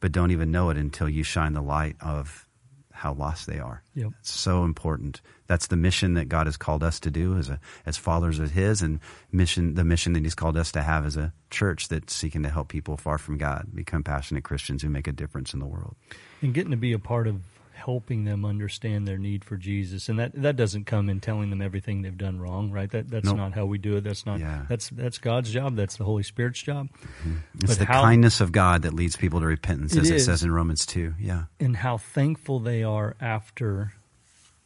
but 0.00 0.12
don't 0.12 0.32
even 0.32 0.50
know 0.50 0.68
it 0.68 0.76
until 0.76 1.08
you 1.08 1.22
shine 1.22 1.54
the 1.54 1.62
light 1.62 1.96
of 2.00 2.46
how 2.90 3.14
lost 3.14 3.46
they 3.46 3.58
are. 3.58 3.82
Yep. 3.94 4.10
It's 4.18 4.32
so 4.32 4.64
important. 4.64 5.22
That's 5.46 5.68
the 5.68 5.76
mission 5.76 6.14
that 6.14 6.28
God 6.28 6.46
has 6.46 6.58
called 6.58 6.82
us 6.82 7.00
to 7.00 7.10
do 7.10 7.38
as 7.38 7.48
a, 7.48 7.58
as 7.86 7.96
fathers 7.96 8.38
of 8.38 8.50
His, 8.50 8.82
and 8.82 9.00
mission 9.32 9.74
the 9.74 9.84
mission 9.84 10.12
that 10.12 10.24
He's 10.24 10.34
called 10.34 10.56
us 10.56 10.72
to 10.72 10.82
have 10.82 11.06
as 11.06 11.16
a 11.16 11.32
church 11.48 11.88
that's 11.88 12.12
seeking 12.12 12.42
to 12.42 12.50
help 12.50 12.68
people 12.68 12.98
far 12.98 13.16
from 13.16 13.38
God 13.38 13.68
become 13.72 14.02
passionate 14.02 14.44
Christians 14.44 14.82
who 14.82 14.90
make 14.90 15.06
a 15.06 15.12
difference 15.12 15.54
in 15.54 15.60
the 15.60 15.66
world. 15.66 15.94
And 16.42 16.52
getting 16.52 16.72
to 16.72 16.76
be 16.76 16.92
a 16.92 16.98
part 16.98 17.26
of 17.26 17.40
helping 17.80 18.24
them 18.24 18.44
understand 18.44 19.08
their 19.08 19.18
need 19.18 19.44
for 19.44 19.56
Jesus, 19.56 20.08
and 20.08 20.18
that 20.18 20.32
that 20.34 20.56
doesn't 20.56 20.84
come 20.84 21.08
in 21.08 21.20
telling 21.20 21.50
them 21.50 21.62
everything 21.62 22.02
they've 22.02 22.16
done 22.16 22.38
wrong, 22.38 22.70
right? 22.70 22.90
That 22.90 23.10
that's 23.10 23.24
nope. 23.24 23.36
not 23.36 23.52
how 23.52 23.64
we 23.64 23.78
do 23.78 23.96
it. 23.96 24.04
That's 24.04 24.26
not 24.26 24.38
yeah. 24.38 24.66
that's 24.68 24.90
that's 24.90 25.18
God's 25.18 25.50
job. 25.50 25.76
That's 25.76 25.96
the 25.96 26.04
Holy 26.04 26.22
Spirit's 26.22 26.62
job. 26.62 26.88
Mm-hmm. 26.92 27.36
It's 27.62 27.72
but 27.72 27.78
the 27.78 27.86
how, 27.86 28.02
kindness 28.02 28.40
of 28.40 28.52
God 28.52 28.82
that 28.82 28.92
leads 28.92 29.16
people 29.16 29.40
to 29.40 29.46
repentance, 29.46 29.96
as 29.96 30.10
it, 30.10 30.16
it 30.16 30.20
says 30.20 30.42
in 30.42 30.52
Romans 30.52 30.84
two. 30.86 31.14
Yeah, 31.18 31.44
and 31.58 31.76
how 31.76 31.96
thankful 31.96 32.60
they 32.60 32.82
are 32.82 33.16
after 33.20 33.94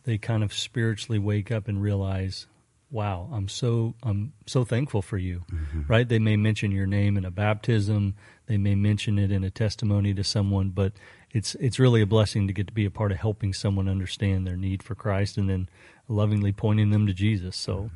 they 0.05 0.19
kind 0.19 0.43
of 0.43 0.53
spiritually 0.53 1.19
wake 1.19 1.51
up 1.51 1.69
and 1.69 1.81
realize, 1.81 2.47
wow, 2.91 3.31
I'm 3.33 3.49
so 3.49 3.95
I'm 4.03 4.33
so 4.47 4.65
thankful 4.65 5.03
for 5.03 5.19
you. 5.19 5.45
Mm-hmm. 5.53 5.83
Right? 5.87 6.09
They 6.09 6.19
may 6.19 6.37
mention 6.37 6.73
your 6.73 6.87
name 6.87 7.17
in 7.17 7.25
a 7.25 7.31
baptism, 7.31 8.15
they 8.47 8.59
may 8.59 8.75
mention 8.75 9.19
it 9.19 9.31
in 9.31 9.45
a 9.45 9.51
testimony 9.51 10.13
to 10.15 10.25
someone, 10.25 10.71
but 10.71 10.93
it's 11.35 11.55
it's 11.57 11.79
really 11.79 12.01
a 12.01 12.07
blessing 12.07 12.47
to 12.47 12.55
get 12.55 12.69
to 12.69 12.73
be 12.73 12.87
a 12.87 12.91
part 12.91 13.13
of 13.13 13.19
helping 13.19 13.53
someone 13.53 13.89
understand 13.89 14.47
their 14.47 14.57
need 14.57 14.83
for 14.83 14.95
Christ 14.95 15.37
and 15.37 15.51
then 15.51 15.69
lovingly 16.09 16.53
pointing 16.53 16.91
them 16.91 17.07
to 17.07 17.13
Jesus. 17.13 17.57
So 17.57 17.91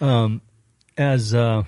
um, 0.00 0.42
as 0.98 1.34
uh, 1.34 1.62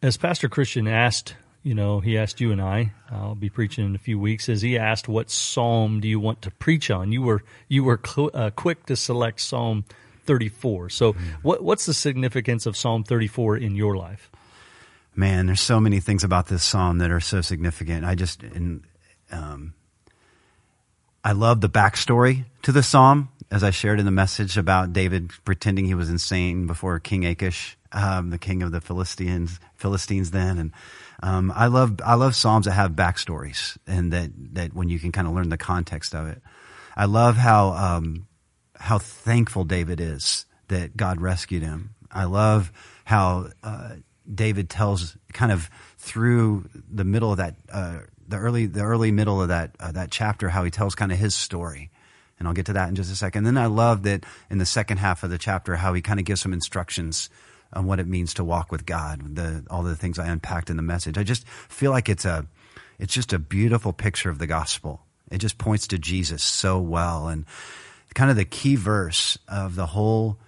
as 0.00 0.16
Pastor 0.16 0.48
Christian 0.48 0.88
asked 0.88 1.34
you 1.66 1.74
know, 1.74 1.98
he 1.98 2.16
asked 2.16 2.40
you 2.40 2.52
and 2.52 2.62
I. 2.62 2.92
I'll 3.10 3.34
be 3.34 3.50
preaching 3.50 3.84
in 3.84 3.96
a 3.96 3.98
few 3.98 4.20
weeks. 4.20 4.48
As 4.48 4.62
he 4.62 4.78
asked, 4.78 5.08
"What 5.08 5.30
psalm 5.30 5.98
do 5.98 6.06
you 6.06 6.20
want 6.20 6.42
to 6.42 6.52
preach 6.52 6.92
on?" 6.92 7.10
You 7.10 7.22
were 7.22 7.42
you 7.66 7.82
were 7.82 8.00
cl- 8.06 8.30
uh, 8.32 8.50
quick 8.50 8.86
to 8.86 8.94
select 8.94 9.40
Psalm 9.40 9.84
34. 10.26 10.90
So, 10.90 11.12
mm-hmm. 11.12 11.24
what 11.42 11.64
what's 11.64 11.84
the 11.84 11.92
significance 11.92 12.66
of 12.66 12.76
Psalm 12.76 13.02
34 13.02 13.56
in 13.56 13.74
your 13.74 13.96
life? 13.96 14.30
Man, 15.16 15.46
there's 15.46 15.60
so 15.60 15.80
many 15.80 15.98
things 15.98 16.22
about 16.22 16.46
this 16.46 16.62
psalm 16.62 16.98
that 16.98 17.10
are 17.10 17.18
so 17.18 17.40
significant. 17.40 18.04
I 18.04 18.14
just 18.14 18.44
and 18.44 18.84
um, 19.32 19.74
I 21.26 21.32
love 21.32 21.60
the 21.60 21.68
backstory 21.68 22.44
to 22.62 22.70
the 22.70 22.84
psalm, 22.84 23.30
as 23.50 23.64
I 23.64 23.72
shared 23.72 23.98
in 23.98 24.04
the 24.04 24.12
message 24.12 24.56
about 24.56 24.92
David 24.92 25.32
pretending 25.44 25.84
he 25.84 25.94
was 25.94 26.08
insane 26.08 26.68
before 26.68 27.00
King 27.00 27.26
Achish, 27.26 27.76
um, 27.90 28.30
the 28.30 28.38
king 28.38 28.62
of 28.62 28.70
the 28.70 28.80
Philistines, 28.80 29.58
Philistines 29.74 30.30
then, 30.30 30.56
and 30.56 30.72
um, 31.24 31.52
I 31.52 31.66
love 31.66 32.00
I 32.04 32.14
love 32.14 32.36
psalms 32.36 32.66
that 32.66 32.74
have 32.74 32.92
backstories 32.92 33.76
and 33.88 34.12
that 34.12 34.30
that 34.54 34.72
when 34.72 34.88
you 34.88 35.00
can 35.00 35.10
kind 35.10 35.26
of 35.26 35.34
learn 35.34 35.48
the 35.48 35.58
context 35.58 36.14
of 36.14 36.28
it. 36.28 36.40
I 36.96 37.06
love 37.06 37.34
how 37.34 37.70
um, 37.72 38.28
how 38.76 38.98
thankful 39.00 39.64
David 39.64 40.00
is 40.00 40.46
that 40.68 40.96
God 40.96 41.20
rescued 41.20 41.64
him. 41.64 41.96
I 42.12 42.26
love 42.26 42.70
how 43.04 43.48
uh, 43.64 43.96
David 44.32 44.70
tells 44.70 45.16
kind 45.32 45.50
of 45.50 45.70
through 45.98 46.68
the 46.88 47.04
middle 47.04 47.32
of 47.32 47.38
that 47.38 47.56
uh, 47.72 47.98
the 48.28 48.36
early 48.36 48.66
the 48.66 48.82
early 48.82 49.12
middle 49.12 49.40
of 49.40 49.48
that 49.48 49.76
uh, 49.80 49.92
that 49.92 50.10
chapter 50.10 50.48
how 50.48 50.64
he 50.64 50.70
tells 50.70 50.94
kind 50.94 51.12
of 51.12 51.18
his 51.18 51.34
story. 51.34 51.90
And 52.38 52.46
I'll 52.46 52.54
get 52.54 52.66
to 52.66 52.74
that 52.74 52.90
in 52.90 52.94
just 52.94 53.10
a 53.10 53.16
second. 53.16 53.44
Then 53.44 53.56
I 53.56 53.66
love 53.66 54.02
that 54.02 54.24
in 54.50 54.58
the 54.58 54.66
second 54.66 54.98
half 54.98 55.22
of 55.22 55.30
the 55.30 55.38
chapter 55.38 55.76
how 55.76 55.94
he 55.94 56.02
kind 56.02 56.20
of 56.20 56.26
gives 56.26 56.42
some 56.42 56.52
instructions 56.52 57.30
on 57.72 57.86
what 57.86 57.98
it 57.98 58.06
means 58.06 58.34
to 58.34 58.44
walk 58.44 58.70
with 58.70 58.86
God, 58.86 59.36
the, 59.36 59.64
all 59.70 59.82
the 59.82 59.96
things 59.96 60.18
I 60.18 60.26
unpacked 60.26 60.70
in 60.70 60.76
the 60.76 60.82
message. 60.82 61.18
I 61.18 61.22
just 61.22 61.46
feel 61.48 61.90
like 61.90 62.08
it's 62.08 62.24
a, 62.24 62.46
it's 62.98 63.14
just 63.14 63.32
a 63.32 63.38
beautiful 63.38 63.92
picture 63.92 64.30
of 64.30 64.38
the 64.38 64.46
gospel. 64.46 65.00
It 65.30 65.38
just 65.38 65.58
points 65.58 65.86
to 65.88 65.98
Jesus 65.98 66.42
so 66.42 66.78
well. 66.78 67.28
And 67.28 67.44
kind 68.14 68.30
of 68.30 68.36
the 68.36 68.44
key 68.44 68.76
verse 68.76 69.38
of 69.48 69.74
the 69.74 69.86
whole 69.86 70.38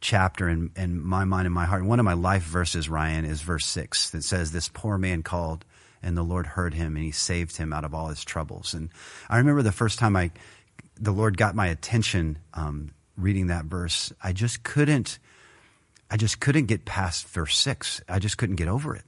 chapter 0.00 0.48
in, 0.48 0.70
in 0.76 1.00
my 1.00 1.24
mind 1.24 1.46
and 1.46 1.54
my 1.54 1.64
heart, 1.64 1.84
one 1.84 1.98
of 1.98 2.04
my 2.04 2.14
life 2.14 2.42
verses, 2.42 2.88
Ryan, 2.88 3.24
is 3.24 3.40
verse 3.40 3.66
six 3.66 4.10
that 4.10 4.24
says, 4.24 4.52
This 4.52 4.68
poor 4.68 4.98
man 4.98 5.22
called 5.22 5.64
and 6.04 6.16
the 6.16 6.22
Lord 6.22 6.46
heard 6.46 6.74
him 6.74 6.94
and 6.94 7.04
he 7.04 7.10
saved 7.10 7.56
him 7.56 7.72
out 7.72 7.84
of 7.84 7.94
all 7.94 8.08
his 8.08 8.24
troubles. 8.24 8.74
And 8.74 8.90
I 9.28 9.38
remember 9.38 9.62
the 9.62 9.72
first 9.72 9.98
time 9.98 10.14
I, 10.14 10.30
the 11.00 11.12
Lord 11.12 11.36
got 11.36 11.54
my 11.54 11.66
attention 11.66 12.38
um, 12.52 12.92
reading 13.16 13.48
that 13.48 13.64
verse, 13.64 14.12
I 14.22 14.32
just 14.32 14.62
couldn't 14.62 15.18
I 16.10 16.16
just 16.16 16.38
couldn't 16.38 16.66
get 16.66 16.84
past 16.84 17.26
verse 17.28 17.56
six. 17.56 18.00
I 18.08 18.18
just 18.18 18.36
couldn't 18.36 18.56
get 18.56 18.68
over 18.68 18.94
it. 18.94 19.04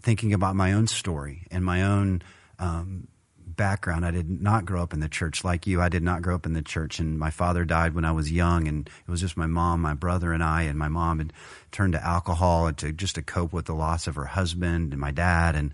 Thinking 0.00 0.32
about 0.32 0.54
my 0.54 0.72
own 0.74 0.86
story 0.86 1.46
and 1.50 1.64
my 1.64 1.82
own 1.82 2.22
um, 2.58 3.08
background. 3.56 4.04
I 4.04 4.10
did 4.10 4.40
not 4.40 4.64
grow 4.64 4.82
up 4.82 4.92
in 4.92 5.00
the 5.00 5.08
church 5.08 5.44
like 5.44 5.66
you. 5.66 5.80
I 5.80 5.88
did 5.88 6.02
not 6.02 6.22
grow 6.22 6.34
up 6.34 6.46
in 6.46 6.52
the 6.52 6.62
church, 6.62 6.98
and 6.98 7.18
my 7.18 7.30
father 7.30 7.64
died 7.64 7.94
when 7.94 8.04
I 8.04 8.12
was 8.12 8.30
young, 8.30 8.68
and 8.68 8.88
it 8.88 9.10
was 9.10 9.20
just 9.20 9.36
my 9.36 9.46
mom, 9.46 9.80
my 9.80 9.94
brother, 9.94 10.32
and 10.32 10.42
I. 10.42 10.62
And 10.62 10.78
my 10.78 10.88
mom 10.88 11.18
had 11.18 11.32
turned 11.72 11.92
to 11.94 12.04
alcohol 12.04 12.72
to 12.72 12.92
just 12.92 13.16
to 13.16 13.22
cope 13.22 13.52
with 13.52 13.66
the 13.66 13.74
loss 13.74 14.06
of 14.06 14.16
her 14.16 14.24
husband 14.24 14.92
and 14.92 15.00
my 15.00 15.10
dad, 15.10 15.54
and 15.54 15.72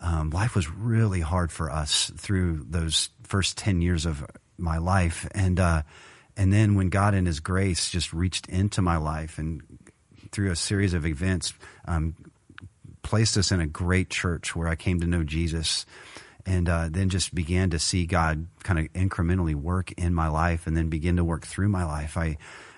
um, 0.00 0.30
life 0.30 0.54
was 0.54 0.70
really 0.70 1.20
hard 1.20 1.52
for 1.52 1.70
us 1.70 2.10
through 2.16 2.66
those 2.68 3.10
first 3.22 3.56
ten 3.58 3.80
years 3.80 4.06
of 4.06 4.24
my 4.58 4.78
life, 4.78 5.28
and. 5.34 5.58
Uh, 5.58 5.82
and 6.34 6.50
then 6.50 6.76
when 6.76 6.88
God 6.88 7.14
in 7.14 7.26
His 7.26 7.40
grace 7.40 7.90
just 7.90 8.14
reached 8.14 8.48
into 8.48 8.80
my 8.80 8.96
life 8.96 9.36
and 9.36 9.60
through 10.30 10.50
a 10.50 10.56
series 10.56 10.94
of 10.94 11.04
events, 11.04 11.52
um, 11.84 12.14
placed 13.02 13.36
us 13.36 13.52
in 13.52 13.60
a 13.60 13.66
great 13.66 14.08
church 14.08 14.56
where 14.56 14.68
I 14.68 14.76
came 14.76 15.00
to 15.00 15.06
know 15.06 15.24
Jesus 15.24 15.84
and 16.46 16.68
uh, 16.68 16.88
then 16.90 17.08
just 17.08 17.34
began 17.34 17.70
to 17.70 17.78
see 17.78 18.06
God 18.06 18.46
kind 18.62 18.78
of 18.78 18.92
incrementally 18.92 19.54
work 19.54 19.92
in 19.92 20.14
my 20.14 20.28
life 20.28 20.66
and 20.66 20.76
then 20.76 20.88
begin 20.88 21.16
to 21.16 21.24
work 21.24 21.46
through 21.46 21.68
my 21.68 21.84
life. 21.84 22.16
I, 22.16 22.36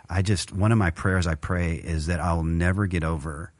I 0.09 0.23
just, 0.23 0.53
one 0.53 0.73
of 0.73 0.79
my 0.79 0.91
prayers 0.91 1.27
I 1.27 1.35
pray 1.35 1.75
is 1.75 2.07
that 2.07 2.21
I'll 2.21 2.43
never 2.43 2.87
get 2.87 3.05
over 3.05 3.53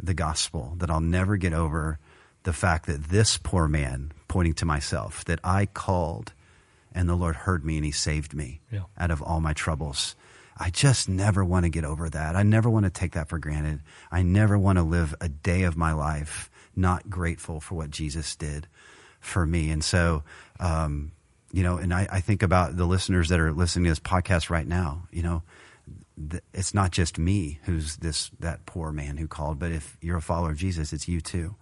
the 0.00 0.14
gospel, 0.14 0.74
that 0.78 0.90
I'll 0.90 1.00
never 1.00 1.36
get 1.36 1.52
over 1.52 1.98
the 2.44 2.52
fact 2.52 2.86
that 2.86 3.04
this 3.04 3.36
poor 3.36 3.66
man, 3.66 4.12
pointing 4.28 4.54
to 4.54 4.64
myself, 4.64 5.24
that 5.24 5.40
I 5.42 5.66
called 5.66 6.32
and 6.92 7.08
the 7.08 7.16
Lord 7.16 7.36
heard 7.36 7.64
me 7.64 7.76
and 7.76 7.84
He 7.84 7.90
saved 7.90 8.34
me 8.34 8.60
yeah. 8.70 8.82
out 8.96 9.10
of 9.10 9.22
all 9.22 9.40
my 9.40 9.52
troubles. 9.52 10.14
I 10.56 10.70
just 10.70 11.08
never 11.08 11.44
want 11.44 11.64
to 11.64 11.70
get 11.70 11.84
over 11.84 12.08
that. 12.10 12.34
I 12.34 12.42
never 12.42 12.68
want 12.68 12.84
to 12.84 12.90
take 12.90 13.12
that 13.12 13.28
for 13.28 13.38
granted. 13.38 13.80
I 14.10 14.22
never 14.22 14.58
want 14.58 14.78
to 14.78 14.82
live 14.82 15.14
a 15.20 15.28
day 15.28 15.62
of 15.62 15.76
my 15.76 15.92
life 15.92 16.50
not 16.74 17.10
grateful 17.10 17.60
for 17.60 17.74
what 17.74 17.90
Jesus 17.90 18.34
did 18.36 18.66
for 19.20 19.46
me. 19.46 19.70
And 19.70 19.82
so, 19.82 20.22
um, 20.60 21.12
you 21.52 21.62
know, 21.62 21.78
and 21.78 21.92
I, 21.92 22.06
I, 22.10 22.20
think 22.20 22.42
about 22.42 22.76
the 22.76 22.84
listeners 22.84 23.30
that 23.30 23.40
are 23.40 23.52
listening 23.52 23.84
to 23.84 23.90
this 23.90 24.00
podcast 24.00 24.50
right 24.50 24.66
now, 24.66 25.08
you 25.10 25.22
know, 25.22 25.42
th- 26.30 26.42
it's 26.52 26.74
not 26.74 26.90
just 26.90 27.18
me 27.18 27.58
who's 27.64 27.96
this, 27.96 28.30
that 28.40 28.66
poor 28.66 28.92
man 28.92 29.16
who 29.16 29.26
called, 29.26 29.58
but 29.58 29.72
if 29.72 29.96
you're 30.00 30.18
a 30.18 30.22
follower 30.22 30.50
of 30.50 30.58
Jesus, 30.58 30.92
it's 30.92 31.08
you 31.08 31.20
too. 31.20 31.54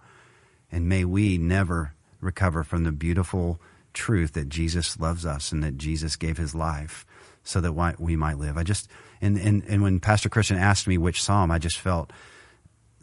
And 0.71 0.89
may 0.89 1.05
we 1.05 1.37
never 1.37 1.93
recover 2.19 2.63
from 2.63 2.83
the 2.83 2.91
beautiful 2.91 3.61
truth 3.93 4.33
that 4.33 4.49
Jesus 4.49 4.99
loves 4.99 5.25
us 5.25 5.51
and 5.51 5.63
that 5.63 5.77
Jesus 5.77 6.15
gave 6.15 6.37
his 6.37 6.53
life 6.53 7.05
so 7.43 7.61
that 7.61 7.95
we 7.99 8.15
might 8.15 8.37
live. 8.37 8.57
I 8.57 8.63
just, 8.63 8.89
and, 9.21 9.37
and, 9.37 9.63
and 9.67 9.81
when 9.81 9.99
Pastor 10.01 10.27
Christian 10.27 10.57
asked 10.57 10.85
me 10.85 10.97
which 10.97 11.23
Psalm, 11.23 11.49
I 11.49 11.59
just 11.59 11.79
felt 11.79 12.11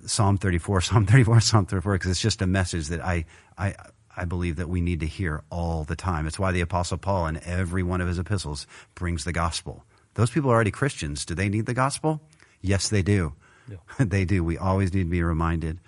Psalm 0.04 0.37
34, 0.37 0.80
Psalm 0.82 1.06
34, 1.06 1.40
Psalm 1.40 1.66
34, 1.66 1.92
because 1.94 2.11
it's 2.11 2.20
just 2.20 2.42
a 2.42 2.46
message 2.46 2.88
that 2.88 3.00
I, 3.00 3.25
I, 3.56 3.75
I 4.16 4.25
believe 4.25 4.56
that 4.56 4.68
we 4.68 4.80
need 4.80 5.00
to 5.00 5.06
hear 5.06 5.42
all 5.50 5.85
the 5.85 5.97
time. 5.97 6.26
It's 6.26 6.38
why 6.38 6.52
the 6.52 6.61
Apostle 6.61 6.99
Paul 6.99 7.26
in 7.26 7.40
every 7.44 7.83
one 7.83 8.00
of 8.00 8.09
his 8.09 8.18
epistles 8.18 8.66
brings 8.94 9.25
the 9.25 9.33
gospel. 9.33 9.85
Those 10.14 10.30
people 10.30 10.50
are 10.50 10.54
already 10.54 10.71
Christians. 10.71 11.25
Do 11.25 11.35
they 11.35 11.49
need 11.49 11.66
the 11.66 11.75
gospel? 11.75 12.21
Yes, 12.61 12.88
they 12.88 13.02
do. 13.02 13.35
Yeah. 13.68 13.76
they 14.04 14.25
do. 14.25 14.44
We 14.44 14.56
always 14.59 14.94
need 14.94 15.04
to 15.04 15.11
be 15.11 15.23
reminded 15.23 15.80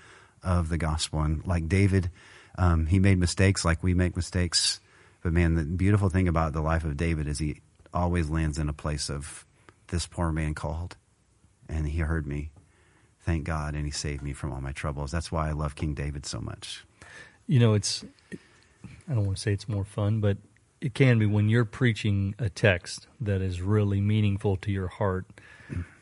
of 0.43 0.69
the 0.69 0.79
gospel. 0.79 1.21
And 1.21 1.47
like 1.47 1.69
David, 1.69 2.11
um, 2.59 2.87
he 2.87 2.99
made 2.99 3.19
mistakes 3.19 3.65
like 3.65 3.83
we 3.83 3.95
make 3.95 4.17
mistakes. 4.17 4.81
But 5.23 5.33
man, 5.33 5.55
the 5.55 5.65
beautiful 5.65 6.09
thing 6.09 6.29
about 6.29 6.53
the 6.53 6.61
life 6.61 6.85
of 6.85 6.97
David 6.97 7.29
is 7.29 7.39
he 7.39 7.61
always 7.95 8.29
lands 8.29 8.59
in 8.59 8.69
a 8.69 8.73
place 8.73 9.09
of 9.09 9.47
this 9.89 10.07
poor 10.07 10.33
man 10.33 10.55
called 10.55 10.97
and 11.69 11.87
he 11.87 11.99
heard 11.99 12.27
me. 12.27 12.51
Thank 13.21 13.45
God, 13.45 13.75
and 13.75 13.85
he 13.85 13.91
saved 13.91 14.23
me 14.23 14.33
from 14.33 14.53
all 14.53 14.61
my 14.61 14.73
troubles. 14.73 15.11
That's 15.11 15.33
why 15.33 15.49
I 15.49 15.53
love 15.53 15.75
King 15.75 15.95
David 15.95 16.27
so 16.27 16.41
much. 16.41 16.85
You 17.47 17.61
know, 17.61 17.75
it's, 17.75 18.05
I 18.33 19.15
don't 19.15 19.25
want 19.25 19.37
to 19.37 19.43
say 19.43 19.53
it's 19.53 19.69
more 19.69 19.85
fun, 19.85 20.21
but 20.21 20.39
it 20.81 20.95
can 20.95 21.19
be 21.19 21.27
when 21.27 21.49
you're 21.49 21.65
preaching 21.65 22.35
a 22.39 22.49
text 22.49 23.07
that 23.21 23.41
is 23.41 23.61
really 23.61 24.01
meaningful 24.01 24.57
to 24.59 24.71
your 24.71 24.89
heart. 24.89 25.27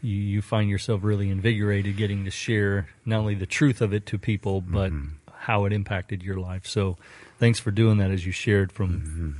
You, 0.02 0.16
you 0.16 0.42
find 0.42 0.68
yourself 0.68 1.02
really 1.02 1.30
invigorated 1.30 1.96
getting 1.96 2.24
to 2.26 2.30
share 2.30 2.88
not 3.06 3.20
only 3.20 3.34
the 3.34 3.46
truth 3.46 3.80
of 3.80 3.94
it 3.94 4.04
to 4.06 4.18
people, 4.18 4.60
but 4.60 4.92
mm-hmm. 4.92 5.14
how 5.32 5.64
it 5.64 5.72
impacted 5.72 6.22
your 6.22 6.36
life. 6.36 6.66
So 6.66 6.98
Thanks 7.38 7.58
for 7.58 7.70
doing 7.70 7.98
that 7.98 8.10
as 8.10 8.24
you 8.24 8.32
shared 8.32 8.72
from 8.72 9.00
mm-hmm. 9.00 9.30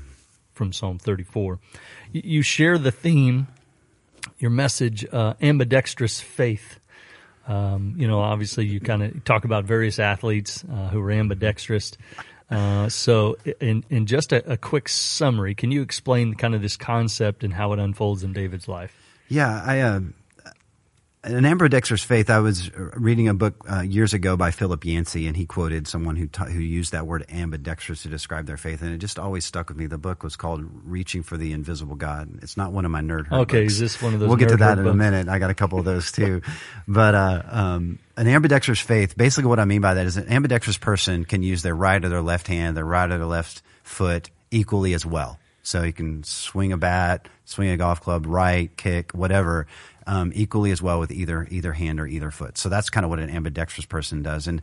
from 0.53 0.73
Psalm 0.73 0.99
34. 0.99 1.59
You, 2.13 2.23
you, 2.25 2.43
share 2.43 2.77
the 2.77 2.91
theme, 2.91 3.47
your 4.39 4.51
message, 4.51 5.07
uh, 5.13 5.35
ambidextrous 5.41 6.21
faith. 6.21 6.81
Um, 7.47 7.95
you 7.99 8.09
know, 8.09 8.21
obviously, 8.21 8.67
you 8.67 8.81
kind 8.81 9.03
of 9.03 9.25
talk 9.25 9.45
about 9.45 9.65
various 9.65 9.99
athletes 9.99 10.65
uh, 10.65 10.89
who 10.89 11.01
are 11.01 11.11
ambidextrous. 11.11 11.93
Uh, 12.51 12.89
so, 12.89 13.37
in, 13.61 13.85
in 13.91 14.07
just 14.07 14.33
a, 14.33 14.53
a, 14.53 14.57
quick 14.57 14.89
summary, 14.89 15.55
can 15.55 15.71
you 15.71 15.83
explain 15.83 16.35
kind 16.35 16.55
of 16.55 16.63
this 16.63 16.77
concept 16.77 17.43
and 17.43 17.53
how 17.53 17.73
it 17.73 17.79
unfolds 17.79 18.23
in 18.23 18.33
David's 18.33 18.69
life? 18.69 18.95
Yeah, 19.29 19.63
I 19.65 19.77
an 21.25 21.47
ambidextrous 21.47 22.03
faith. 22.03 22.29
I 22.29 22.39
was 22.39 22.71
reading 22.75 23.29
a 23.29 23.35
book 23.35 23.55
uh, 23.71 23.81
years 23.81 24.13
ago 24.13 24.37
by 24.37 24.51
Philip 24.51 24.85
Yancey, 24.85 25.27
and 25.27 25.37
he 25.37 25.47
quoted 25.47 25.89
someone 25.89 26.17
who 26.17 26.27
ta- 26.27 26.45
who 26.45 26.61
used 26.61 26.93
that 26.93 27.07
word 27.07 27.25
ambidextrous 27.31 28.03
to 28.03 28.09
describe 28.09 28.47
their 28.47 28.57
faith, 28.57 28.83
and 28.83 28.93
it 28.93 28.99
just 28.99 29.19
always 29.19 29.45
stuck 29.45 29.69
with 29.69 29.79
me. 29.79 29.87
The 29.87 29.99
book 29.99 30.23
was 30.23 30.37
called 30.37 30.65
"Reaching 30.85 31.23
for 31.23 31.37
the 31.37 31.53
Invisible 31.53 31.97
God." 31.97 32.39
It's 32.43 32.57
not 32.57 32.73
one 32.73 32.85
of 32.85 32.91
my 32.91 33.01
nerd. 33.01 33.33
Okay, 33.33 33.63
books. 33.63 33.75
is 33.75 33.81
this 33.81 34.03
one 34.03 34.15
of 34.15 34.21
those? 34.21 34.29
We'll 34.29 34.37
get 34.37 34.51
to 34.51 34.57
that 34.59 34.79
in 34.79 34.85
books? 34.85 34.95
a 34.95 34.97
minute. 34.97 35.29
I 35.29 35.39
got 35.39 35.51
a 35.51 35.55
couple 35.55 35.79
of 35.79 35.85
those 35.85 36.13
too, 36.13 36.43
but 36.89 37.15
uh, 37.15 37.43
um, 37.49 37.99
an 38.17 38.29
ambidextrous 38.29 38.81
faith. 38.81 39.17
Basically, 39.17 39.49
what 39.49 39.59
I 39.59 39.65
mean 39.65 39.81
by 39.81 39.95
that 39.95 40.07
is 40.07 40.17
an 40.17 40.29
ambidextrous 40.29 40.77
person 40.77 41.25
can 41.25 41.43
use 41.43 41.63
their 41.63 41.75
right 41.75 42.05
or 42.05 42.09
their 42.09 42.23
left 42.23 42.49
hand, 42.49 42.77
their 42.77 42.85
right 42.85 43.11
or 43.11 43.19
their 43.19 43.27
left 43.27 43.63
foot 43.83 44.31
equally 44.51 44.95
as 44.95 45.07
well. 45.07 45.39
So 45.65 45.83
he 45.83 45.93
can 45.93 46.23
swing 46.25 46.73
a 46.73 46.77
bat, 46.77 47.27
swing 47.47 47.71
a 47.71 47.79
golf 47.79 48.03
club, 48.03 48.27
right, 48.27 48.75
kick, 48.77 49.13
whatever, 49.13 49.67
um, 50.07 50.33
equally 50.35 50.71
as 50.71 50.83
well 50.83 51.01
with 51.01 51.11
either 51.11 51.47
either 51.51 51.73
hand 51.73 52.01
or 52.01 52.07
either 52.07 52.31
foot. 52.31 52.59
So 52.59 52.69
that's 52.69 52.91
kind 52.91 53.05
of 53.05 53.11
what 53.11 53.19
an 53.19 53.31
ambidextrous 53.31 53.87
person 53.87 54.23
does. 54.23 54.47
And 54.47 54.63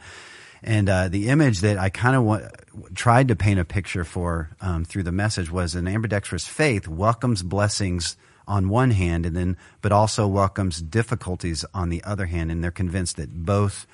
and 0.64 0.90
uh, 0.90 1.08
the 1.08 1.30
image 1.30 1.62
that 1.62 1.78
I 1.78 1.90
kind 1.90 2.16
of 2.16 2.24
wa- 2.24 2.50
tried 2.94 3.30
to 3.30 3.36
paint 3.36 3.60
a 3.60 3.66
picture 3.66 4.04
for 4.04 4.52
um, 4.62 4.86
through 4.86 5.04
the 5.04 5.12
message 5.12 5.52
was 5.52 5.74
an 5.74 5.88
ambidextrous 5.88 6.48
faith 6.48 6.88
welcomes 6.88 7.42
blessings 7.42 8.16
on 8.48 8.70
one 8.70 8.92
hand, 8.92 9.26
and 9.26 9.36
then 9.36 9.58
but 9.82 9.92
also 9.92 10.28
welcomes 10.28 10.82
difficulties 10.82 11.66
on 11.74 11.90
the 11.90 12.04
other 12.04 12.26
hand, 12.26 12.52
and 12.52 12.64
they're 12.64 12.72
convinced 12.72 13.18
that 13.18 13.46
both 13.46 13.88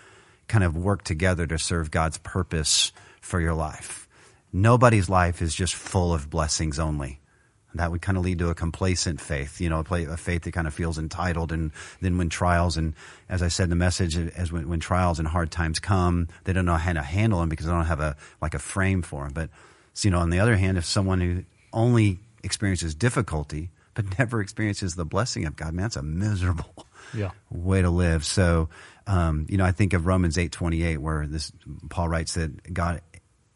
kind 0.48 0.64
of 0.64 0.76
work 0.76 1.04
together 1.04 1.46
to 1.46 1.60
serve 1.60 1.92
God's 1.92 2.18
purpose 2.20 2.92
for 3.22 3.40
your 3.40 3.54
life. 3.54 4.08
Nobody's 4.52 5.10
life 5.10 5.42
is 5.42 5.54
just 5.54 5.76
full 5.76 6.14
of 6.14 6.30
blessings 6.30 6.80
only. 6.80 7.20
That 7.78 7.92
would 7.92 8.02
kind 8.02 8.18
of 8.18 8.24
lead 8.24 8.40
to 8.40 8.50
a 8.50 8.56
complacent 8.56 9.22
faith, 9.22 9.62
you 9.62 9.70
know, 9.70 9.80
a 9.80 10.18
faith 10.18 10.44
that 10.44 10.52
kind 10.52 10.68
of 10.68 10.74
feels 10.74 10.98
entitled. 10.98 11.52
And 11.52 11.72
then 12.02 12.18
when 12.18 12.30
trials, 12.30 12.78
and 12.78 12.94
as 13.30 13.42
I 13.42 13.48
said 13.48 13.66
in 13.66 13.70
the 13.70 13.76
message, 13.76 14.18
as 14.18 14.52
when, 14.52 14.70
when 14.70 14.80
trials 14.80 15.20
and 15.20 15.28
hard 15.28 15.52
times 15.52 15.80
come, 15.80 16.28
they 16.44 16.54
don't 16.54 16.66
know 16.66 16.76
how 16.76 16.94
to 16.94 17.02
handle 17.02 17.40
them 17.40 17.50
because 17.50 17.66
they 17.66 17.72
don't 17.72 17.86
have 17.86 18.00
a 18.00 18.16
like 18.42 18.54
a 18.54 18.60
frame 18.60 19.02
for 19.02 19.24
them. 19.24 19.34
But 19.34 19.50
so, 19.94 20.08
you 20.08 20.12
know, 20.12 20.20
on 20.20 20.30
the 20.30 20.40
other 20.40 20.56
hand, 20.56 20.78
if 20.78 20.86
someone 20.86 21.22
who 21.22 21.44
only 21.74 22.20
experiences 22.44 22.96
difficulty 22.96 23.70
but 23.98 24.06
never 24.20 24.42
experiences 24.42 24.96
the 24.96 25.06
blessing 25.06 25.46
of 25.46 25.56
God, 25.56 25.74
man, 25.74 25.84
that's 25.86 25.96
a 25.96 26.04
miserable 26.04 26.86
yeah. 27.14 27.32
way 27.50 27.82
to 27.82 27.90
live. 27.90 28.24
So, 28.24 28.70
um, 29.08 29.48
you 29.50 29.58
know, 29.58 29.66
I 29.66 29.72
think 29.72 29.94
of 29.94 30.06
Romans 30.06 30.38
eight 30.38 30.52
twenty 30.52 30.84
eight, 30.84 30.98
where 30.98 31.26
this 31.26 31.52
Paul 31.90 32.08
writes 32.08 32.36
that 32.36 32.74
God 32.74 33.02